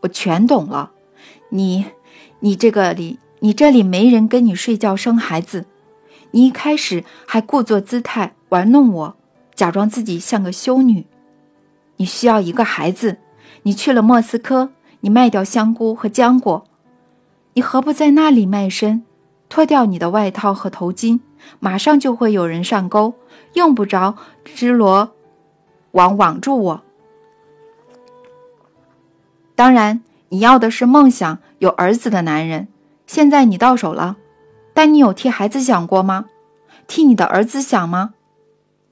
[0.01, 0.91] 我全懂了。
[1.47, 1.85] 你，
[2.41, 5.65] 你这个里，你这里没人跟你睡觉生孩子。
[6.31, 9.15] 你一开始还故作姿态玩弄我，
[9.55, 11.05] 假装自己像个修女。
[11.95, 13.19] 你需要一个孩子，
[13.63, 16.65] 你去了莫斯科，你卖掉香菇和浆果。
[17.53, 19.03] 你何不在那里卖身，
[19.49, 21.19] 脱掉你的外套和头巾，
[21.59, 23.13] 马上就会有人上钩。
[23.53, 25.11] 用不着织罗，
[25.91, 26.83] 网网住我。
[29.55, 32.67] 当然，你要的是梦想有儿子的男人，
[33.07, 34.17] 现在你到手了，
[34.73, 36.25] 但你有替孩子想过吗？
[36.85, 38.13] 替你的儿子想吗？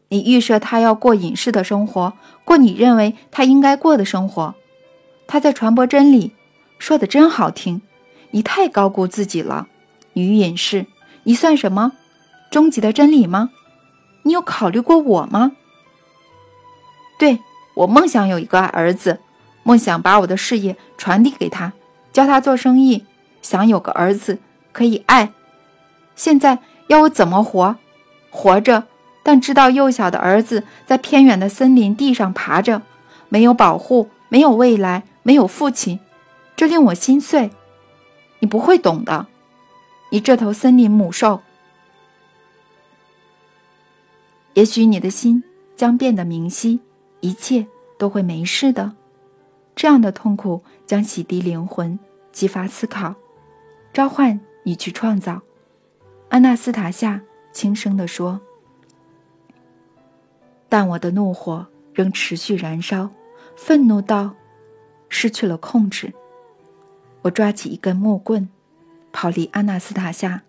[0.10, 2.13] 你预设他要过隐士的生活，
[2.44, 4.56] 过你认为他应该过的生活，
[5.28, 6.34] 他在传播真理，
[6.80, 7.82] 说的真好听。
[8.32, 9.68] 你太高估自己了，
[10.15, 10.86] 女隐士，
[11.23, 11.91] 你算什么？
[12.49, 13.51] 终极的真理吗？
[14.23, 15.51] 你有考虑过我吗？
[17.19, 17.39] 对
[17.75, 19.19] 我梦想有一个儿子。
[19.63, 21.73] 梦想把我的事业传递给他，
[22.13, 23.04] 教他做生意，
[23.41, 24.38] 想有个儿子
[24.71, 25.32] 可以爱。
[26.15, 27.75] 现在要我怎么活？
[28.30, 28.84] 活着，
[29.23, 32.84] 但知道幼小的儿子在偏远的森林地上爬着，
[33.28, 35.99] 没有保护，没有未来，没有父亲，
[36.56, 37.49] 这令我心碎。
[38.39, 39.25] 你不会懂的，
[40.15, 41.41] 你这头森林母兽。
[44.54, 45.43] 也许你的心
[45.75, 46.80] 将变得明晰，
[47.19, 48.95] 一切都会没事的。
[49.75, 51.99] 这样的痛苦将洗涤灵魂，
[52.32, 53.13] 激发思考，
[53.91, 55.41] 召唤你去创造。
[56.30, 58.39] 安娜斯塔夏轻声地说
[60.69, 63.10] ：“但我的怒火仍持续燃烧，
[63.58, 64.34] 愤怒到
[65.10, 66.13] 失去了控制。
[67.21, 68.47] 我抓起一根木棍，
[69.15, 70.43] 跑离阿纳斯塔夏，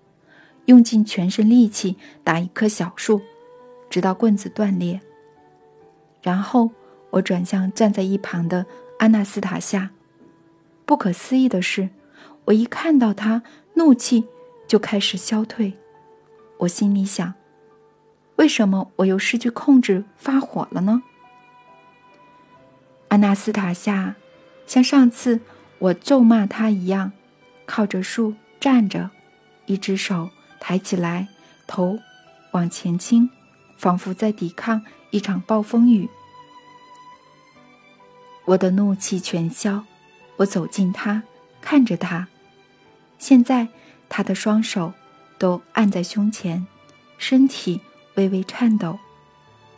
[0.65, 3.23] 用尽全身力气打一棵小树，
[3.89, 5.01] 直到棍子断裂。
[6.21, 6.73] 然后
[7.11, 8.67] 我转向站在一旁的。”
[8.99, 9.91] 阿纳斯塔夏，
[10.87, 11.91] 不可思议的是，
[12.47, 13.43] 我一看到他，
[13.75, 14.25] 怒气
[14.67, 15.75] 就开始消退。
[16.61, 17.35] 我心里想：
[18.37, 21.03] 为什么我又失去控制发火了呢？
[23.09, 24.17] 阿纳斯塔夏
[24.67, 25.41] 像上次
[25.79, 27.13] 我咒骂他一样，
[27.67, 28.35] 靠着树
[28.67, 29.09] 站着，
[29.67, 31.29] 一只手抬起来，
[31.69, 32.01] 头
[32.51, 33.31] 往前倾，
[33.77, 36.11] 仿佛在抵抗一场暴风雨。
[38.45, 39.85] 我的怒气全消，
[40.39, 41.23] 我走近他，
[41.61, 42.27] 看着他。
[43.21, 43.69] 现在
[44.09, 44.93] 他的双手
[45.39, 46.67] 都按在胸前，
[47.19, 47.81] 身体
[48.17, 48.99] 微微颤抖。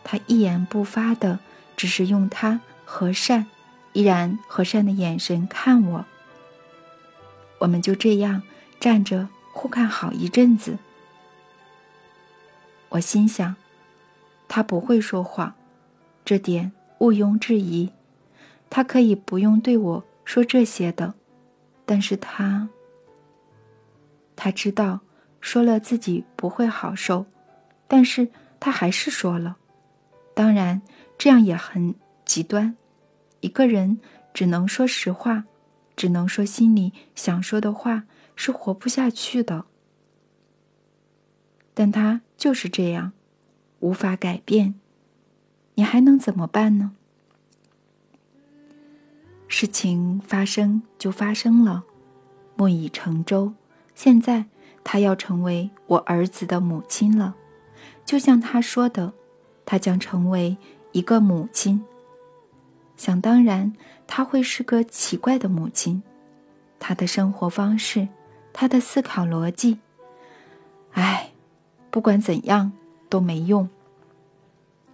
[0.03, 1.40] 他一言不发的，
[1.77, 3.48] 只是用他和善、
[3.92, 6.07] 依然和善的眼神看我。
[7.59, 8.42] 我们就这样
[8.81, 10.79] 站着互看好一阵子。
[12.91, 13.55] 我心想，
[14.49, 15.55] 他不会说谎，
[16.25, 17.91] 这点毋庸置疑。
[18.71, 21.14] 他可以不用对我说这些的，
[21.85, 22.69] 但是他，
[24.37, 25.01] 他知道
[25.41, 27.27] 说了自己不会好受，
[27.87, 28.29] 但是
[28.61, 29.57] 他还是说了。
[30.35, 30.81] 当然，
[31.17, 32.77] 这样也很极端。
[33.41, 33.99] 一个人
[34.33, 35.45] 只能说实话，
[35.97, 38.05] 只能说心里想说的话，
[38.40, 39.64] 是活不下去的。
[41.74, 43.11] 但他就是这样，
[43.81, 44.77] 无法改变。
[45.74, 46.92] 你还能怎么办呢？
[49.48, 51.83] 事情发生就发生了，
[52.55, 53.55] 木已成舟。
[53.96, 54.44] 现在
[54.85, 57.35] 她要成为我儿子的母亲了，
[58.05, 59.12] 就像他说的，
[59.66, 60.57] 她将成为
[60.92, 61.85] 一个母亲。
[62.96, 63.72] 想当然，
[64.07, 66.03] 她会是个奇怪的母亲，
[66.79, 68.09] 她的生活方式，
[68.61, 69.79] 他的思考逻辑。
[70.90, 71.31] 唉，
[71.92, 72.73] 不管怎样
[73.09, 73.68] 都没用。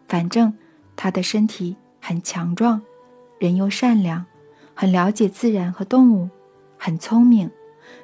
[0.07, 0.53] 反正
[0.95, 2.83] 他的身体很强壮，
[3.39, 4.27] 人又善良。
[4.75, 6.29] 很了解自然和动物，
[6.77, 7.51] 很聪明，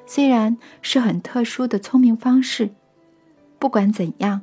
[0.07, 2.71] 虽然是很特殊的聪明方式。
[3.59, 4.41] 不管怎样，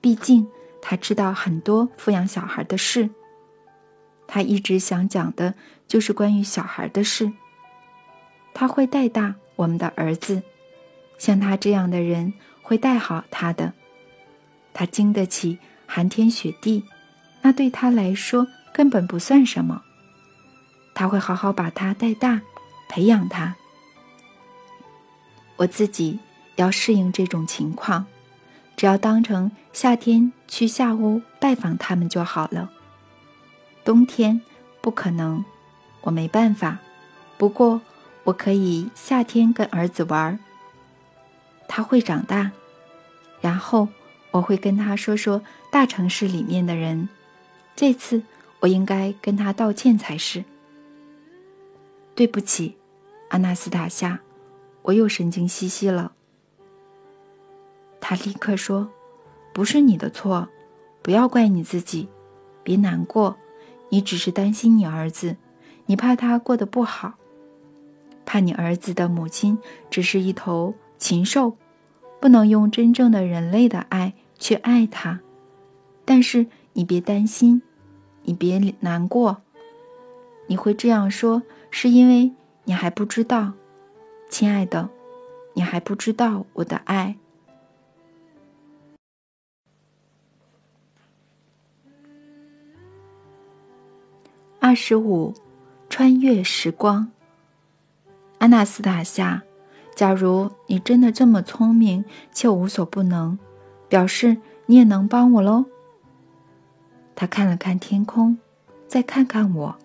[0.00, 0.46] 毕竟
[0.80, 3.10] 他知道很多抚养小孩的事。
[4.28, 5.54] 他一直想讲的
[5.88, 7.32] 就是关于小孩的事。
[8.54, 10.42] 他会带大我们的儿子，
[11.22, 12.32] 像他这样的人
[12.62, 13.72] 会带好他的。
[14.74, 15.56] 他经得起
[15.86, 16.82] 寒天雪地，
[17.42, 19.82] 那对他来说根本不算什么。
[20.92, 22.40] 他会好好把他带大，
[22.88, 23.54] 培养他。
[25.58, 26.18] 我自己
[26.56, 28.04] 要适应这种情况，
[28.76, 32.68] 只要当成夏天去夏屋拜访他们就好了。
[33.84, 34.40] 冬天
[34.80, 35.44] 不可能，
[36.00, 36.78] 我没办法。
[37.38, 37.80] 不过
[38.24, 40.36] 我可以夏天跟儿子玩。
[41.68, 42.50] 他会长大，
[43.40, 43.88] 然后
[44.30, 47.08] 我会跟他说说大城市里面的人。
[47.74, 48.22] 这次
[48.60, 50.44] 我应该跟他道歉才是。
[52.14, 52.76] 对不起，
[53.30, 54.20] 阿纳斯塔夏，
[54.82, 56.12] 我又神经兮兮了。
[58.00, 58.90] 他立刻说
[59.54, 60.48] ：“不是你的错，
[61.00, 62.08] 不要怪你自己，
[62.62, 63.36] 别难过，
[63.88, 65.36] 你只是担心你儿子，
[65.86, 67.14] 你怕他过得不好，
[68.26, 69.58] 怕你儿子的母亲
[69.88, 71.56] 只是一头禽兽，
[72.20, 75.18] 不能用真正的人类的爱去爱他。
[76.04, 77.60] 但是你别担心，
[78.22, 79.42] 你别难过。
[80.46, 81.42] 你会这样说，
[81.72, 82.30] 是因为
[82.62, 83.54] 你还不知道，
[84.30, 84.88] 亲爱的，
[85.54, 87.16] 你还不知道我的爱。
[94.60, 95.34] 二十五，
[95.90, 97.10] 穿越时光。
[98.38, 99.42] 阿纳斯塔夏，
[100.02, 103.38] 假如你真的这么聪明且无所不能，
[103.88, 104.36] 表示
[104.66, 105.64] 你也能帮我喽。
[107.14, 108.36] 他看了看天空，
[108.88, 109.76] 再看看我。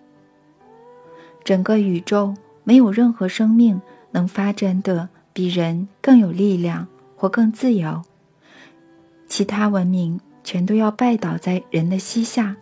[1.44, 8.02] 整个宇宙没有任何生命能发展的比人更有力量或更自由，
[9.28, 12.56] 其他文明全都要拜倒在人的膝下。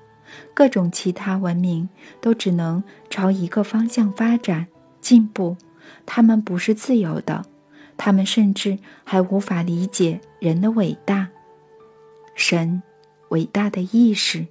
[0.52, 1.88] 各种其他文明
[2.20, 4.66] 都只能朝一个方向发展
[5.00, 5.57] 进步，
[6.05, 7.45] 他们不是自由的，
[7.97, 11.28] 他们甚至还无法理解人的伟大。
[12.34, 12.82] 神，
[13.30, 14.47] 伟大的意识，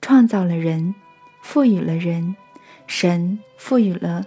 [0.00, 0.94] 创造了人，
[1.42, 2.36] 赋予了人，
[2.86, 4.26] 神赋予了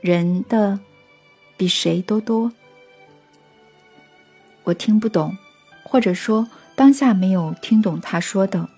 [0.00, 0.80] 人的
[1.56, 2.52] 比谁都多。
[4.64, 5.36] 我听不懂，
[5.84, 8.68] 或者说当下没有听懂他说的。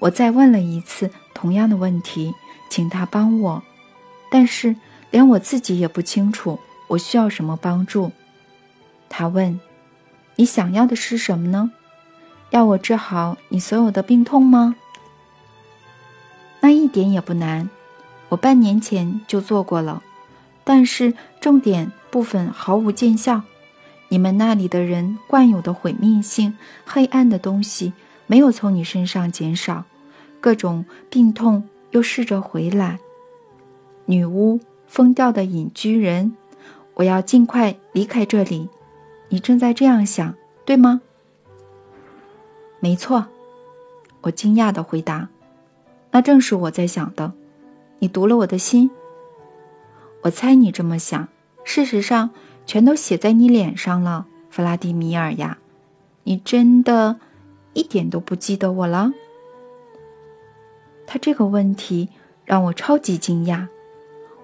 [0.00, 2.34] 我再问了一次同样的问题，
[2.68, 3.62] 请他帮我，
[4.30, 4.76] 但是
[5.10, 6.58] 连我自己也不清楚
[6.88, 8.12] 我需要什么帮助。
[9.08, 9.60] 他问
[10.36, 11.72] ：“你想要的是什么呢？
[12.50, 14.76] 要我治好你所有的病痛吗？”
[16.60, 17.70] 那一点也不难，
[18.28, 20.02] 我半年前就做过了，
[20.62, 23.42] 但是重点部分毫无见效。
[24.08, 27.92] 你们那里的人惯有的毁灭性、黑暗的东西
[28.26, 29.84] 没有从你身上减少。
[30.40, 32.98] 各种病痛又试着回来。
[34.06, 34.58] 女巫，
[34.90, 36.36] 疯掉的隐居人，
[36.94, 38.68] 我要尽快离开这里。
[39.28, 40.34] 你正在这样想，
[40.64, 41.00] 对吗？
[42.80, 43.26] 没错，
[44.22, 45.28] 我惊讶的回答。
[46.10, 47.32] 那正是我在想的。
[48.00, 48.90] 你读了我的心。
[50.22, 51.28] 我猜你这么想。
[51.62, 52.30] 事实上，
[52.66, 55.58] 全都写在你脸上了，弗拉迪米尔呀。
[56.24, 57.20] 你真的
[57.74, 59.12] 一点都不记得我了？
[61.06, 62.08] 他这个问题
[62.44, 63.68] 让我超级惊讶。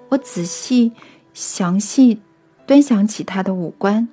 [0.08, 0.92] 我仔细、
[1.34, 2.20] 详细
[2.66, 4.08] 端详起他的五官，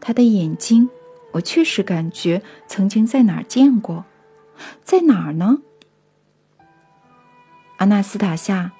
[0.00, 0.88] 他的眼睛，
[1.32, 4.04] 我确实感觉曾经在哪儿见过。
[4.82, 5.58] 在哪儿呢？
[7.78, 8.72] 阿纳斯塔夏，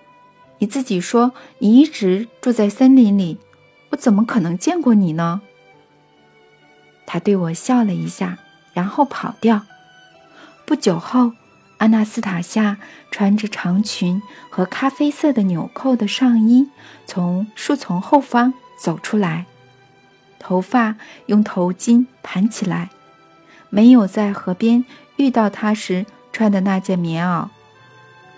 [0.58, 3.38] 你自己说你一直住在森林里，
[3.90, 5.42] 我怎么可能见过你呢？
[7.06, 8.38] 他对我笑了一下，
[8.72, 9.62] 然后跑掉。
[10.66, 11.32] 不久后。
[11.78, 12.78] 阿纳斯塔夏
[13.10, 16.68] 穿着长裙和咖啡色的纽扣的上衣，
[17.06, 19.46] 从树丛后方走出来，
[20.38, 20.96] 头发
[21.26, 22.90] 用头巾盘起来，
[23.70, 24.84] 没有在河边
[25.16, 27.48] 遇到他时穿的那件棉袄。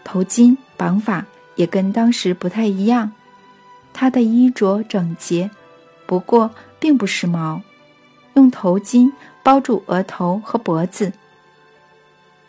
[0.03, 1.27] 头巾绑法
[1.57, 3.13] 也跟当时不太一样。
[3.93, 5.51] 他的衣着整洁，
[6.07, 7.61] 不过并不时髦，
[8.35, 9.11] 用头巾
[9.43, 11.13] 包住额头和脖子。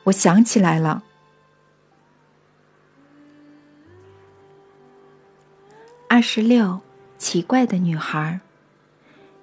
[0.08, 1.04] 我想起来了，
[6.08, 6.80] 二十六，
[7.18, 8.40] 奇怪的女孩。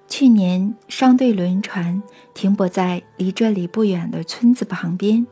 [0.07, 2.01] 去年商队轮船
[2.33, 5.27] 停泊在离这里不远的村子旁边，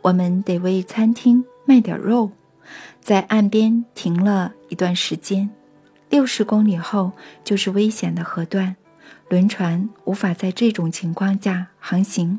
[0.00, 2.30] 我们得为餐厅卖点肉，
[2.98, 5.50] 在岸边停了一段时间。
[6.08, 7.12] 六十公里后
[7.44, 8.74] 就是危险的河段，
[9.28, 12.38] 轮船无法在这种情况下航行。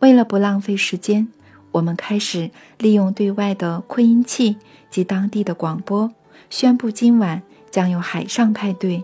[0.00, 1.28] 为了不浪费时间，
[1.72, 4.56] 我们开始利用对外的扩音器
[4.90, 6.12] 及当地的广播，
[6.50, 9.02] 宣布今晚将有海上派对。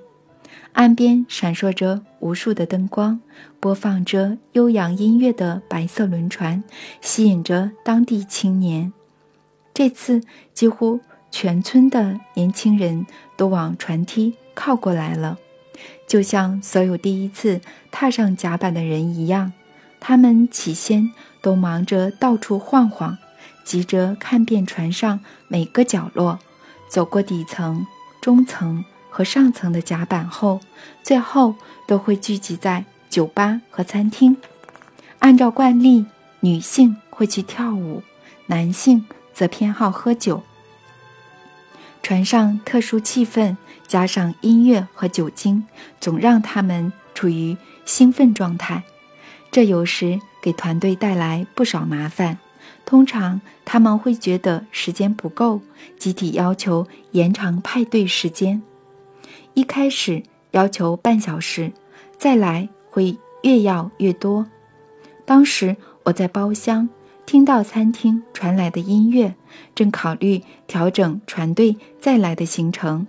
[0.72, 3.20] 岸边闪烁着无数的灯光，
[3.60, 6.62] 播放着悠扬音乐的白色轮船，
[7.00, 8.92] 吸引着当地青年。
[9.72, 10.20] 这次，
[10.52, 15.38] 几乎全村的年轻人都往船梯靠过来了，
[16.08, 19.52] 就像所有第一次踏上甲板的人一样。
[20.06, 23.16] 他们起先都忙着到处晃晃，
[23.64, 26.38] 急着看遍船上每个角落，
[26.90, 27.86] 走过底层、
[28.20, 30.60] 中层和上层的甲板后，
[31.02, 31.54] 最后
[31.88, 34.36] 都会聚集在酒吧和餐厅。
[35.20, 36.04] 按照惯例，
[36.40, 38.02] 女性会去跳舞，
[38.48, 40.42] 男性则偏好喝酒。
[42.02, 43.56] 船上特殊气氛
[43.88, 45.64] 加上音乐和酒精，
[45.98, 48.82] 总让他们处于兴奋状态。
[49.54, 52.38] 这有时给团队带来不少麻烦。
[52.84, 55.60] 通常他们会觉得时间不够，
[55.96, 58.60] 集体要求延长派对时间。
[59.52, 61.70] 一开始要求半小时，
[62.18, 64.44] 再来会越要越多。
[65.24, 66.88] 当时我在包厢，
[67.24, 69.36] 听到餐厅传来的音乐，
[69.72, 73.06] 正考虑调整船队再来的行程。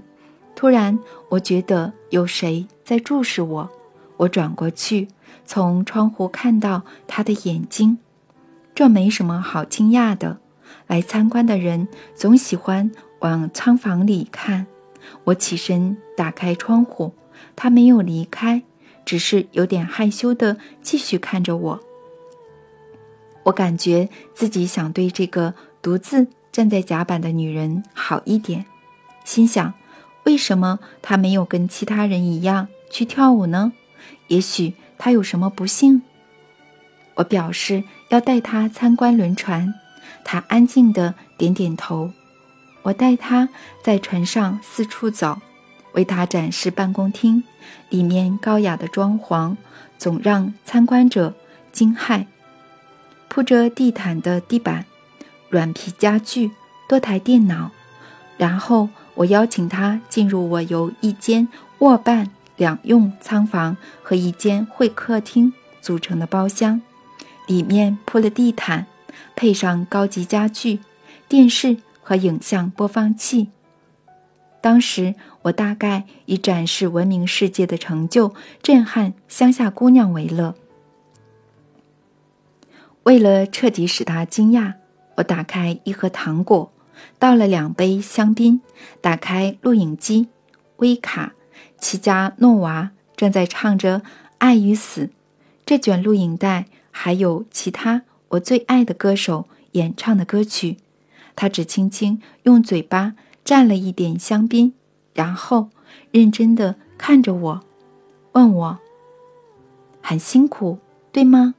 [0.55, 3.71] 突然，我觉得有谁在注视我。
[4.17, 5.07] 我转过去，
[5.45, 7.97] 从窗户看到他的眼睛。
[8.73, 10.37] 这没什么好惊讶的。
[10.87, 14.67] 来参观的人总喜欢往仓房里看。
[15.23, 17.13] 我起身打开窗户，
[17.55, 18.63] 他没有离开，
[19.05, 21.79] 只是有点害羞地继续看着我。
[23.43, 28.65] 我感觉自己想对这个独自站在甲板的女人好一点，
[29.23, 29.73] 心想：
[30.23, 33.73] 为什么她没有跟其他人一样去跳舞呢？
[34.27, 36.01] 也许他有什么不幸。
[37.15, 39.73] 我表示要带他参观轮船，
[40.23, 42.11] 他安静地点点头。
[42.81, 43.49] 我带他
[43.83, 45.39] 在船上四处走，
[45.93, 47.43] 为他展示办公厅，
[47.89, 49.55] 里面高雅的装潢
[49.97, 51.33] 总让参观者
[51.71, 52.25] 惊骇。
[53.27, 54.85] 铺着地毯的地板，
[55.49, 56.51] 软皮家具，
[56.87, 57.71] 多台电脑。
[58.37, 61.47] 然后我邀请他进入我由一间
[61.79, 66.81] 卧伴两用仓房和一间会客厅组成的包厢，
[67.47, 68.87] 里面铺了地毯，
[69.35, 70.79] 配上高级家具、
[71.27, 73.49] 电视和影像播放器。
[74.61, 78.33] 当时我大概以展示闻名世界的成就
[78.63, 80.55] 震撼乡下姑娘为乐。
[83.03, 84.73] 为了彻底使她惊讶，
[85.17, 86.71] 我打开一盒糖果，
[87.19, 88.59] 倒了两杯香槟，
[89.01, 90.29] 打开录影机，
[90.77, 91.33] 微卡
[91.77, 93.99] 齐加诺娃正在唱着
[94.37, 95.05] 《爱与死》。
[95.65, 100.77] 这卷录影带还有其他我最爱的歌手演唱的歌曲。
[101.35, 104.73] 他只轻轻用嘴巴蘸了一点香槟，
[105.13, 105.69] 然后
[106.11, 107.61] 认真地看着我，
[108.31, 108.79] 问我
[110.01, 110.79] ：“很辛苦，
[111.11, 111.55] 对吗？”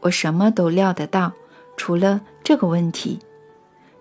[0.00, 1.32] 我什么都料得到，
[1.76, 3.18] 除了这个问题。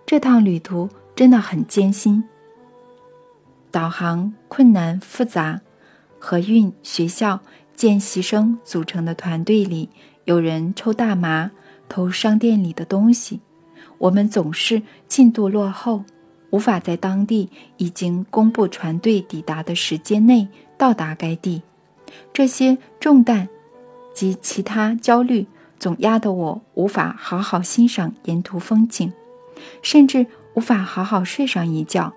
[0.06, 2.24] 这趟旅途真的很艰辛。
[3.76, 5.60] 导航困难复杂，
[6.18, 7.42] 河运学校
[7.76, 9.90] 见习生组成的团队里，
[10.24, 11.52] 有人抽大麻、
[11.90, 13.42] 偷商店里的东西。
[13.98, 16.06] 我们总是进度落后，
[16.52, 20.48] 无法在当地已经公布船队抵达的时间内
[20.78, 21.62] 到达该地。
[22.32, 23.50] 这些重担
[24.14, 25.46] 及其他焦虑。
[25.78, 29.12] 总压得我无法好好欣赏沿途风景，
[29.82, 32.14] 甚至无法好好睡上一觉。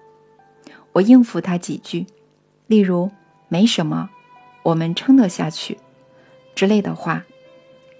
[0.99, 2.07] 我应付他几句，
[2.66, 3.09] 例如
[3.49, 4.11] “没什么，
[4.64, 5.78] 我们撑得下去”
[6.57, 7.22] 之类的话，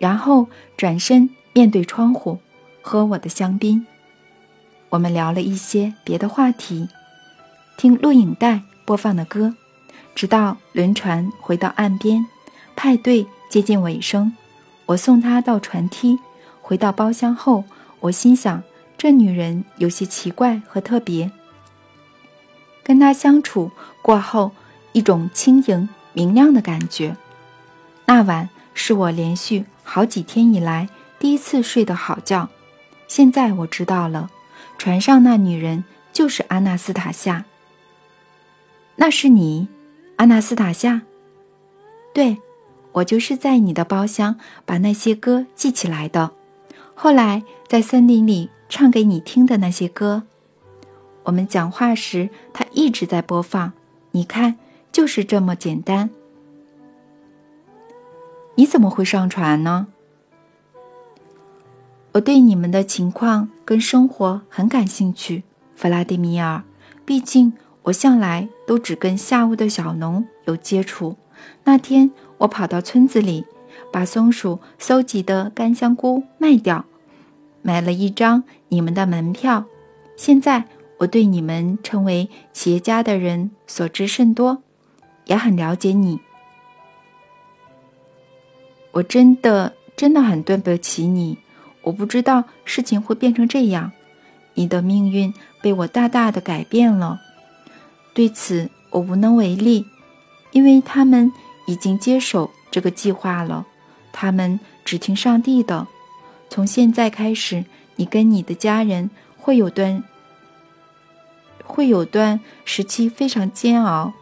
[0.01, 2.38] 然后转身面对窗户，
[2.82, 3.86] 喝我的香槟。
[4.88, 6.88] 我们聊了一些别的话题，
[7.76, 9.55] 听录影带播放的歌，
[10.16, 12.26] 直到轮船回到岸边，
[12.74, 14.32] 派对接近尾声。
[14.86, 16.18] 我送她到船梯，
[16.61, 17.62] 回到包厢后，
[18.01, 18.61] 我心想：
[18.96, 21.30] 这女人有些奇怪和特别。
[22.89, 23.70] 跟他相处
[24.03, 24.51] 过后，
[24.93, 27.16] 一种轻盈明亮的感觉。
[28.07, 32.49] 那晚是我连续好几天以来第一次睡得好觉。
[33.07, 34.30] 现在我知道了，
[34.78, 37.45] 船上那女人就是阿纳斯塔夏。
[38.97, 39.68] 那是你，
[40.16, 41.03] 阿纳斯塔夏？
[42.14, 42.39] 对。
[42.93, 46.32] 我就是在你的包厢把那些歌记起来的，
[46.95, 50.24] 后来在森林里唱给你听的那些歌。
[51.28, 53.74] 我们讲话时，它一直在播放。
[54.12, 54.56] 你看，
[54.90, 56.08] 就是这么简单。
[58.54, 59.88] 你怎么会上船呢？
[62.12, 65.44] 我对你们的情况跟生活很感兴趣，
[65.76, 66.62] 弗拉迪米尔。
[67.04, 67.52] 毕竟
[67.82, 71.16] 我向来都只跟下屋的小农有接触。
[71.64, 72.10] 那天。
[72.38, 73.44] 我跑到村子里，
[73.92, 76.84] 把松鼠搜集的干香菇卖掉，
[77.62, 79.64] 买了一张你们的门票。
[80.14, 80.64] 现在
[80.99, 84.62] 我对你们成为企业家的人所知甚多，
[85.24, 86.20] 也很了解你。
[88.92, 91.38] 我真的真的很对不起你，
[91.82, 93.90] 我不知道事情会变成这样，
[94.55, 95.32] 你的命运
[95.62, 97.20] 被我大大的改变了。
[98.12, 99.86] 对此我无能为力，
[100.53, 101.32] 因为他们。
[101.68, 103.66] 已经接手这个计划了，
[104.11, 105.86] 他们只听上帝的。
[106.49, 107.62] 从现在开始，
[107.96, 110.03] 你跟你的家人会有段
[111.68, 114.12] 会有段时期非常煎熬、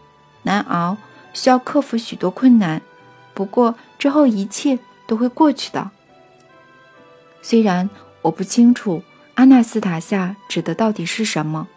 [0.43, 0.97] 难熬，
[1.33, 2.83] 需要克服许多困难。
[3.33, 5.91] 不过之后一切都会过去的。
[7.41, 7.89] 虽然
[8.23, 9.03] 我不清楚
[9.35, 11.69] 阿纳斯塔夏指的到底是什么，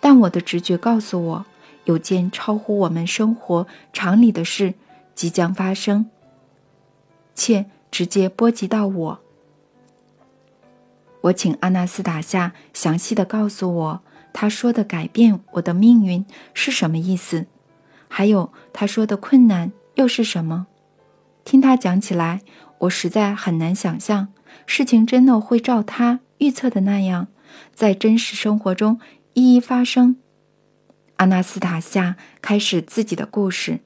[0.00, 1.46] 但我的直觉告诉我，
[1.84, 4.74] 有件超乎我们生活常理的事。
[5.14, 6.10] 即将发生，
[7.36, 9.20] 且直接波及到我。
[11.20, 14.02] 我请阿纳斯塔夏详细的告诉我，
[14.34, 17.46] 他说的改变我的命运是什么意思，
[18.08, 20.66] 还有他说的困难又是什么。
[21.44, 22.42] 听他讲起来，
[22.80, 24.28] 我实在很难想象
[24.66, 27.28] 事情真的会照他预测的那样，
[27.72, 28.98] 在真实生活中
[29.34, 30.16] 一一发生。
[31.16, 33.78] 阿纳斯塔夏开始自己的故事，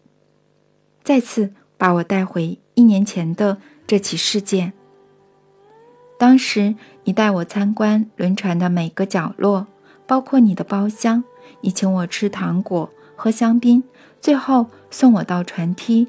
[1.05, 4.73] 再次把我带回一年前的这起事件。
[6.19, 6.75] 当时
[7.05, 9.67] 你带我参观轮船的每个角落，
[10.09, 11.23] 包括你的包厢。
[11.61, 13.83] 你请我吃糖果、喝香槟，
[14.21, 16.09] 最后送我到船梯。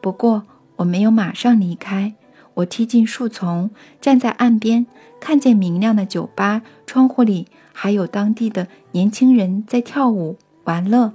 [0.00, 0.42] 不过
[0.76, 2.14] 我没有马上离开，
[2.54, 3.70] 我踢进树丛，
[4.00, 4.86] 站在岸边，
[5.20, 11.12] 看见明亮的酒吧窗户里还有当地的年轻人在跳舞玩乐。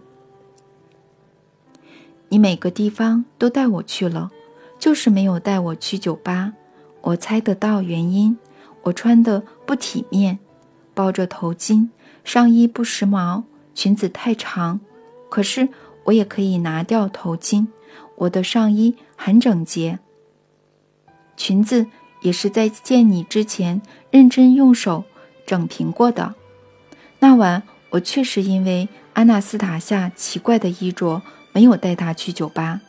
[2.30, 4.30] 你每个地方都带我去了，
[4.78, 6.54] 就是没有带我去酒吧。
[7.02, 8.38] 我猜得到原因，
[8.84, 10.38] 我穿的不体面，
[10.94, 11.88] 包着头巾，
[12.24, 13.44] 上衣不时髦，
[13.74, 14.80] 裙子太长。
[15.30, 15.70] 可是
[16.06, 17.68] 我也可以拿掉头巾，
[18.16, 20.00] 我的上衣很整洁。
[21.38, 21.86] 裙子
[22.22, 25.04] 也是在见你之前认真用手
[25.46, 26.36] 整平过的。
[27.20, 31.22] 那晚我确实因为阿纳斯塔夏奇怪的衣着，
[31.54, 32.82] 没有带她去酒吧。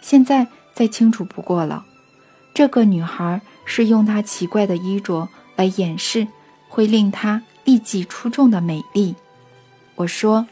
[0.00, 1.84] 现在再清楚不过了，
[2.52, 3.40] 这个女孩。
[3.66, 5.26] 是用她奇怪的衣着
[5.56, 6.28] 来掩饰
[6.68, 9.14] 会令她立即出众的美丽。
[9.96, 10.46] 我说：“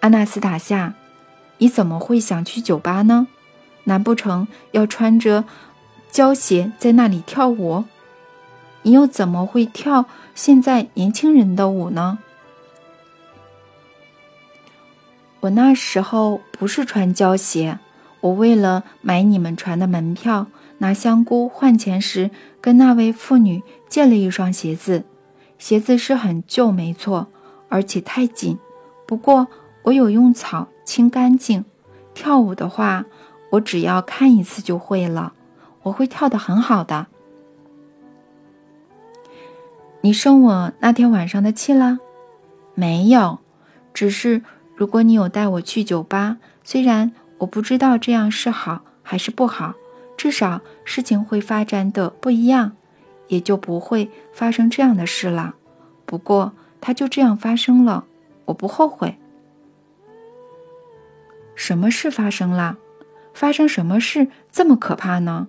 [0.00, 0.94] 阿纳斯塔夏，
[1.58, 3.28] 你怎么会想去酒吧呢？
[3.84, 5.44] 难不成要穿着
[6.10, 7.84] 胶鞋在那里跳舞？
[8.82, 12.18] 你又怎么会跳现在年轻人的舞呢？”
[15.40, 17.78] 我那时候不是穿胶鞋，
[18.20, 20.48] 我为了买你们船的门票。
[20.80, 25.04] 拿香菇换钱时，跟那位妇女借了一双鞋子。
[25.58, 27.26] 鞋子是很旧，没错，
[27.68, 28.58] 而且太紧。
[29.06, 29.48] 不过
[29.82, 31.64] 我有用草清干净。
[32.14, 33.04] 跳舞的话，
[33.50, 35.34] 我只要看一次就会了。
[35.82, 37.06] 我会跳得很好的。
[40.00, 41.98] 你生我那天晚上的气了？
[42.74, 43.38] 没有，
[43.94, 44.42] 只是
[44.74, 49.74] 如果你有带我去酒吧，虽然我不知道这样是好还是不好。
[50.16, 52.72] 至少事情会发展的不一样，
[53.28, 55.54] 也就不会发生这样的事了。
[56.04, 58.04] 不过，它就这样发生了，
[58.46, 59.16] 我不后悔。
[61.54, 62.76] 什么事发生了？
[63.32, 65.48] 发生什么事这么可怕呢？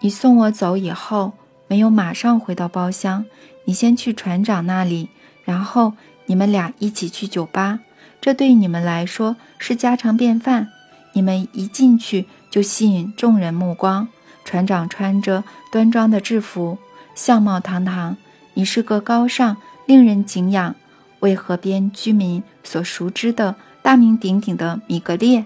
[0.00, 1.32] 你送我走以后，
[1.68, 3.24] 没有马上回到包厢，
[3.64, 5.08] 你先去船长那里，
[5.44, 5.92] 然后
[6.26, 7.80] 你们俩一起去酒吧。
[8.20, 10.68] 这对你们来说是家常便饭。
[11.12, 12.26] 你们一进去。
[12.50, 14.08] 就吸引众人目光。
[14.50, 16.76] 船长穿着端庄的制服，
[17.14, 18.16] 相貌堂堂。
[18.54, 20.74] 你是个高尚、令人敬仰、
[21.20, 25.44] 为河边居民所熟知的大名鼎鼎的米格列。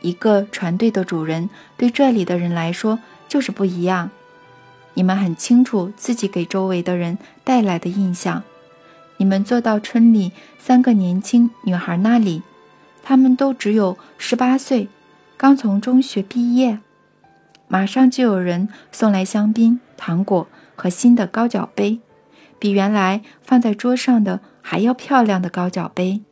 [0.00, 2.98] 一个船队的主人对这里的人来说
[3.28, 4.10] 就是不一样。
[4.94, 8.42] 你们很清楚自己给周围的人带来的印象。
[9.18, 12.42] 你们坐到村里三个年轻女孩那里，
[13.04, 14.88] 她们都只有十八岁。
[15.36, 16.80] 刚从中学毕业，
[17.68, 22.00] 马上就有人送来香槟、糖果和新的高脚杯，
[22.58, 26.22] 比原来放在桌上的还要漂亮的高脚杯。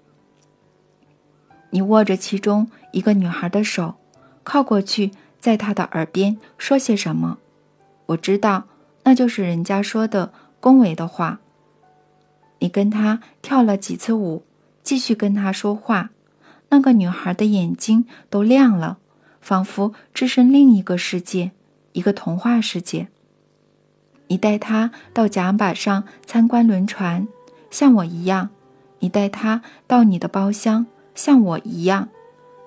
[1.70, 3.96] 你握着其中一个女孩的手，
[4.42, 7.38] 靠过去，在她的耳边说些什么。
[8.06, 8.64] 我知道，
[9.02, 11.40] 那就是人家说的恭维的话。
[12.60, 14.44] 你跟她跳了几次舞，
[14.82, 16.10] 继续跟她说话。
[16.70, 18.98] 那个女孩的眼睛都亮了，
[19.46, 21.52] 仿佛置身另一个世界，
[21.92, 23.06] 一个童话世界。
[24.26, 27.28] 你带她到甲板上参观轮船，
[27.70, 28.48] 像我一样；
[28.98, 30.84] 你带她到你的包厢，
[31.14, 32.08] 像我一样，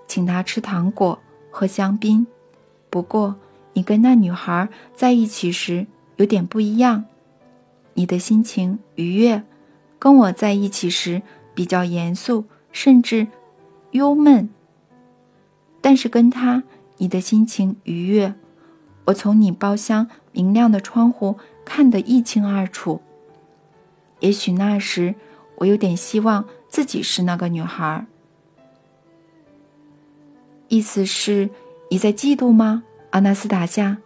[0.08, 1.20] 请她吃糖果、
[1.52, 2.26] 喝香槟。
[2.90, 3.36] 不过，
[3.74, 7.04] 你跟那女孩在一起时有点不一样，
[7.94, 9.44] 你的心情愉悦，
[10.00, 11.22] 跟我在一起时
[11.54, 13.28] 比较严肃，甚至。
[13.92, 14.48] 忧闷，
[15.82, 16.64] 但是跟他，
[16.98, 18.34] 你的心情愉悦。
[19.06, 23.02] 我从你包厢明亮的窗户看得一清二楚。
[24.20, 25.16] 也许那时
[25.56, 28.06] 我有点希望自己是那个女孩。
[30.68, 31.50] 意思是
[31.90, 33.98] 你在嫉妒吗，阿纳斯塔夏？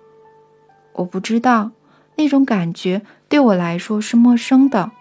[0.93, 1.71] 我不知道，
[2.15, 4.91] 那种感觉对我来说是陌生的。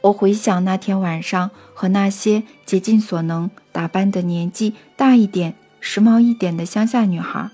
[0.00, 7.50] 我回想那天晚上和那些竭尽所能打扮的年纪大一点、时髦一点的乡下女孩。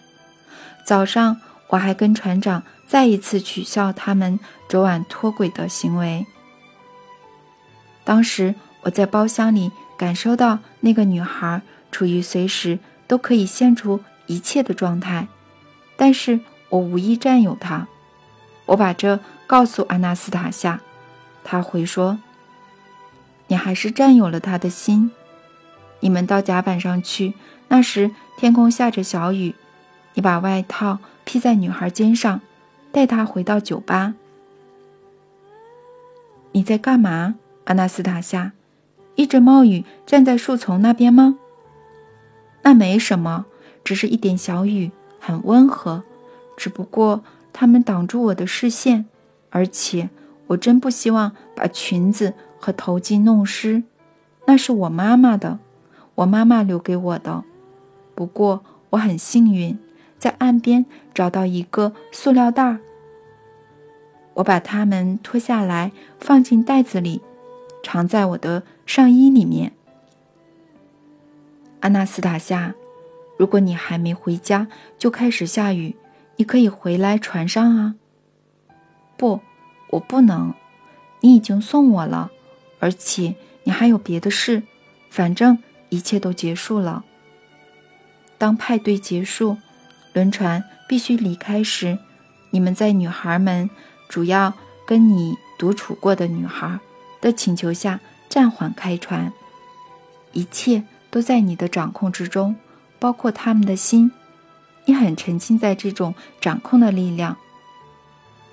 [0.85, 6.27] 早上我还跟船长再一次取笑他们昨晚脱轨的行为。
[8.05, 15.27] 当时我在包厢里感受到那个女孩处于随时都可以献出一切的状态，
[15.97, 17.87] 但是我无意占有她。
[18.67, 20.81] 我把这告诉阿纳斯塔夏，
[21.43, 22.19] 他回说
[23.49, 25.11] ：“你还是占有了他的心。
[26.01, 27.35] 你们到甲板上去，
[27.69, 29.55] 那时天空下着小雨，
[30.15, 32.41] 你把外套。”披在女孩肩上，
[32.91, 34.15] 带她回到酒吧。
[36.51, 37.37] 你在干嘛，
[37.67, 38.51] 阿纳斯塔夏？
[39.15, 41.39] 一直冒雨站在树丛那边吗？
[42.63, 43.47] 那没什么，
[43.85, 44.91] 只是一点小雨，
[45.21, 46.03] 很温和。
[46.57, 47.23] 只不过
[47.53, 49.07] 它们挡住我的视线，
[49.51, 50.11] 而且
[50.49, 53.85] 我真不希望把裙子和头巾弄湿。
[54.47, 55.61] 那是我妈妈的，
[56.21, 57.45] 我妈妈留给我的。
[58.15, 59.79] 不过我很幸运。
[60.19, 62.81] 在岸边找到一个塑料袋儿，
[64.35, 67.23] 我把它们脱下来放进袋子里，
[67.83, 69.73] 藏在我的上衣里面。
[71.81, 72.75] 阿纳斯塔夏，
[73.39, 74.69] 如果你还没回家
[74.99, 75.97] 就开始下雨，
[76.37, 77.95] 你可以回来船上啊。
[79.17, 79.41] 不，
[79.89, 80.53] 我不能。
[81.21, 82.31] 你已经送我了，
[82.79, 84.63] 而且你还有别的事。
[85.09, 85.57] 反正
[85.91, 87.05] 一切都结束了。
[88.39, 89.59] 当派对结束。
[90.13, 91.97] 轮船必须离开时，
[92.51, 93.71] 你们在女孩们
[94.09, 94.53] 主要
[94.85, 96.81] 跟你独处过的女孩
[97.21, 99.33] 的请求下暂缓开船。
[100.33, 100.83] 一切
[101.13, 102.57] 都在你的掌控之中，
[102.99, 104.11] 包括他们的心。
[104.87, 107.37] 你很沉浸在这种掌控的力量。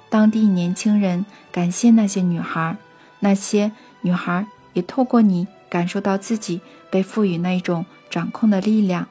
[0.08, 2.78] 当地年轻人感谢那些女孩，
[3.22, 3.72] 那些
[4.02, 9.07] 女孩也透过你感受到自己被赋予那一种掌控的力量。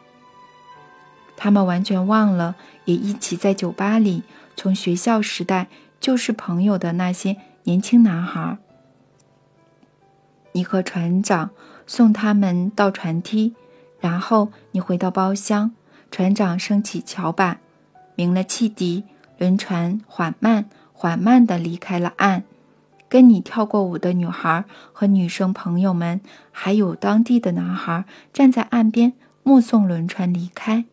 [1.37, 4.23] 他们完全忘了，也一起在酒吧里
[4.57, 5.69] 从学校时代
[6.01, 8.57] 就是朋友的那些年轻男孩。
[10.53, 11.51] 你和船长
[11.87, 13.55] 送他们到船梯，
[14.01, 15.73] 然后你回到包厢。
[16.11, 17.59] 船长升起桥板，
[18.15, 19.05] 鸣了汽笛，
[19.37, 22.45] 轮船缓慢、缓慢地离开了岸。
[23.17, 26.21] 跟你跳过舞的女孩和女生朋友们，
[26.53, 30.85] 还有当地的男孩站在岸边目送轮船离开。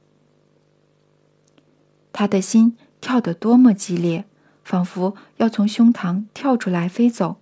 [2.14, 4.24] 他的心跳得多么激烈，
[4.64, 7.36] 仿佛要从胸膛跳出来飞走。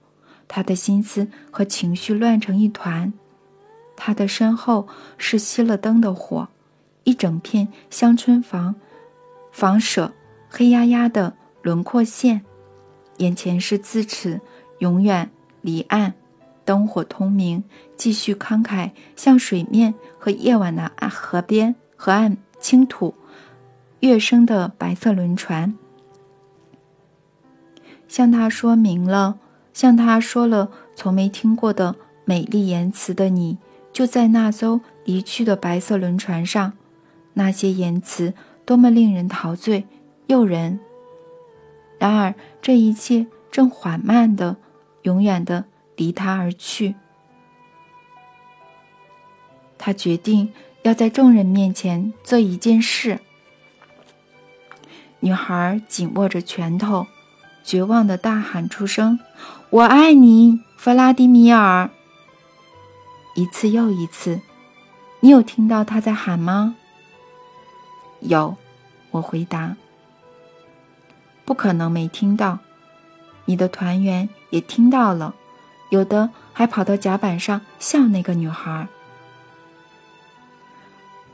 [0.48, 3.14] 他的心思和情绪乱成一团。
[3.96, 6.48] 他的身后是熄了灯的火，
[7.04, 8.74] 一整片乡村房
[9.52, 10.12] 房舍，
[10.50, 12.42] 黑压压的轮廓线。
[13.18, 14.42] 眼前是自此
[14.82, 15.30] 永远
[15.62, 16.14] 离岸，
[16.66, 17.64] 灯火通明，
[17.96, 23.14] 继续慷慨向水面和夜晚的岸河边河岸倾吐。
[24.00, 25.78] 跃升的白色轮船，
[28.08, 29.38] 向他说明了，
[29.74, 33.60] 向他说了从没听过的美丽言辞的你，
[33.94, 36.74] 就在那艘离去的白色轮船上。
[37.34, 38.34] 那些言辞
[38.66, 39.86] 多么令人陶醉、
[40.26, 40.80] 诱人！
[42.00, 44.58] 然而，这一切正缓慢的、
[45.04, 46.96] 永远的离他而去。
[49.78, 53.20] 他决定要在众人面前做一件事。
[55.20, 57.08] 女孩紧握着拳头，
[57.64, 59.20] 绝望的大喊出声
[59.70, 61.90] ：“我爱你，弗拉迪米尔！”
[63.36, 64.42] 一次又一次，
[65.20, 66.76] 你有听到他在喊吗？
[68.20, 68.58] 有，
[69.12, 69.76] 我回答。
[71.46, 72.60] 不可能没听到，
[73.52, 75.36] 你的团员也听到了，
[75.90, 78.88] 有的还跑到甲板上笑那个女孩。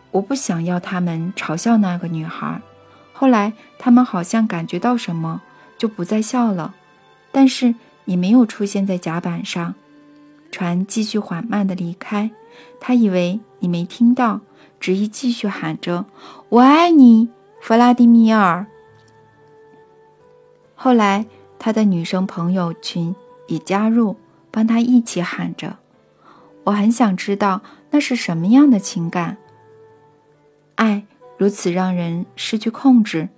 [0.09, 2.59] 我不想要他们嘲笑那个女孩。
[3.13, 5.43] 后来，他们好像感觉到什么，
[5.77, 6.73] 就不再笑了。
[7.31, 9.75] 但是你没有出现在甲板上，
[10.51, 12.31] 船继续缓慢地离开。
[12.79, 14.41] 他以为你没听到，
[14.79, 16.03] 执意继续喊着
[16.49, 17.29] ：“我爱你，
[17.61, 18.65] 弗拉迪米尔。”
[20.73, 21.27] 后来，
[21.59, 23.15] 他的女生朋友群
[23.47, 24.15] 已加入，
[24.51, 25.77] 帮他一起喊着。
[26.65, 29.37] 我很想知道那是什么样的情感，
[30.75, 31.05] 爱。
[31.39, 33.29] 如此让人失去控制，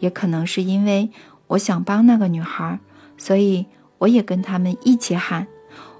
[0.00, 1.10] 也可能是因为
[1.46, 2.78] 我想帮那个女孩，
[3.16, 3.64] 所以
[3.96, 5.46] 我也跟他们一起喊：“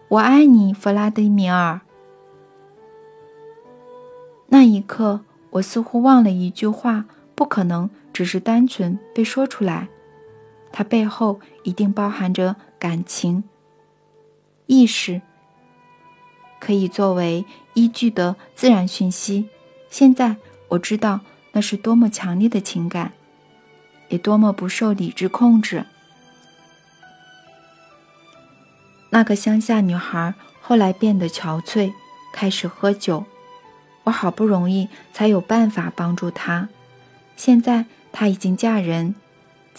[0.08, 1.80] 我爱你，弗拉迪米尔。”
[4.48, 9.88] 那一刻，我似乎忘了一句话，不可能只是单纯被说出来，
[10.72, 13.44] 它背后一定包含着感情、
[14.66, 15.20] 意识，
[16.58, 17.44] 可以作为
[17.74, 19.48] 依据的自然讯息。
[19.88, 20.36] 现在。
[20.70, 21.18] 我知道
[21.50, 23.10] 那是多么强烈的情感，
[24.08, 25.84] 也多么不受理智控制。
[29.10, 31.92] 那个乡下女孩后来变得憔悴，
[32.32, 33.24] 开始喝酒。
[34.04, 36.68] 我好不容易才有办法帮助她。
[37.34, 39.16] 现在她已经嫁人，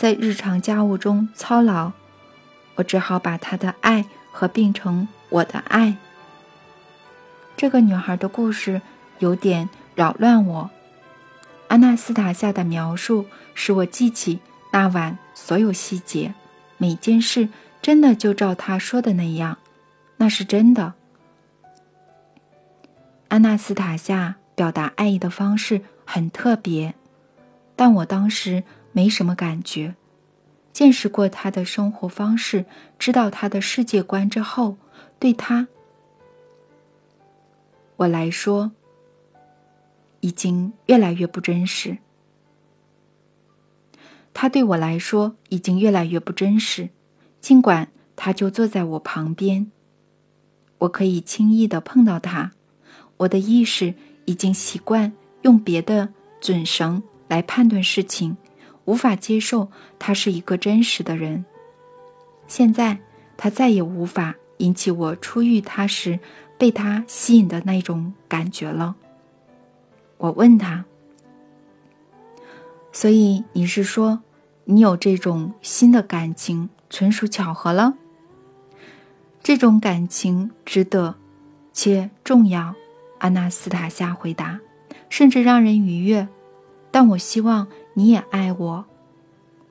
[0.02, 1.92] 在日常家务中操劳。
[2.74, 5.96] 我只好把她的爱合并成我的爱。
[7.56, 8.82] 这个女孩的故事
[9.20, 10.72] 有点扰乱我。
[11.68, 14.40] 阿纳斯塔夏的描述使我记起
[14.72, 16.34] 那晚所有细节，
[16.78, 17.48] 每件事
[17.80, 19.60] 真的就照她说的那样，
[20.18, 20.96] 那是真的。
[23.28, 26.96] 阿纳斯塔夏表达爱意的方式很特别，
[27.76, 29.96] 但我当时没什么感觉。
[30.74, 32.66] 见识过他的生活方式，
[32.98, 34.78] 知道他的世界观之后，
[35.20, 35.68] 对他，
[37.98, 38.72] 我来说，
[40.22, 41.98] 已经越来越不真实。
[44.34, 46.90] 他对我来说已经越来越不真实，
[47.42, 49.70] 尽管他就坐在我旁边，
[50.78, 52.50] 我可以轻易的碰到他。
[53.18, 55.12] 我的意识已经习惯
[55.42, 56.08] 用别的
[56.40, 58.36] 准绳来判断事情，
[58.86, 59.70] 无法接受
[60.00, 61.46] 他是一个真实的人。
[62.48, 63.00] 现在
[63.38, 66.20] 他再也无法引起我初遇他时
[66.58, 68.96] 被他吸引的那种感觉了。
[70.18, 70.86] 我问他
[72.92, 74.22] ：“所以你是说，
[74.66, 77.96] 你有这种新的感情纯属巧合了？
[79.42, 81.16] 这种感情值得
[81.74, 82.76] 且重要？”
[83.18, 84.60] 阿纳斯塔夏回答
[85.10, 86.28] ：“甚至让人愉悦，
[86.92, 88.86] 但我希望你也爱我。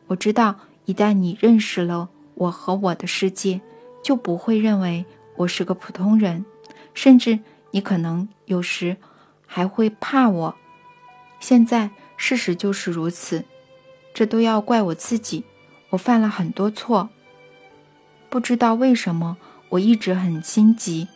[0.07, 3.61] 我知道，一旦你认识了我和我的世界，
[4.03, 5.05] 就不会认为
[5.37, 6.45] 我是个普通人，
[6.95, 7.39] 甚至
[7.71, 8.97] 你可能有时
[9.47, 10.55] 还会怕我。
[11.39, 13.45] 现在事实就是如此，
[14.13, 15.45] 这都要怪我自己。
[15.91, 17.09] 我犯了很多错，
[18.29, 19.37] 不知道为什么，
[19.71, 21.09] 我一直很心急，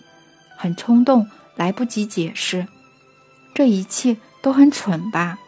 [0.57, 2.67] 很冲动。”来不及解释，
[3.55, 5.39] 这一切都很蠢吧，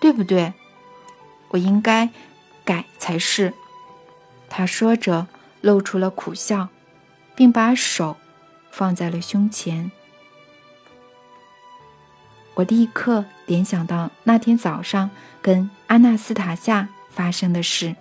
[0.00, 0.52] 对不对？
[1.52, 2.10] 我应该
[2.64, 3.54] 改才是。
[4.50, 5.26] 他说着，
[5.62, 6.68] 露出了苦笑，
[7.34, 8.16] 并把手
[8.70, 9.90] 放在了胸前。
[12.54, 17.96] 我立刻联想到那天早上跟阿纳斯塔夏发生的事。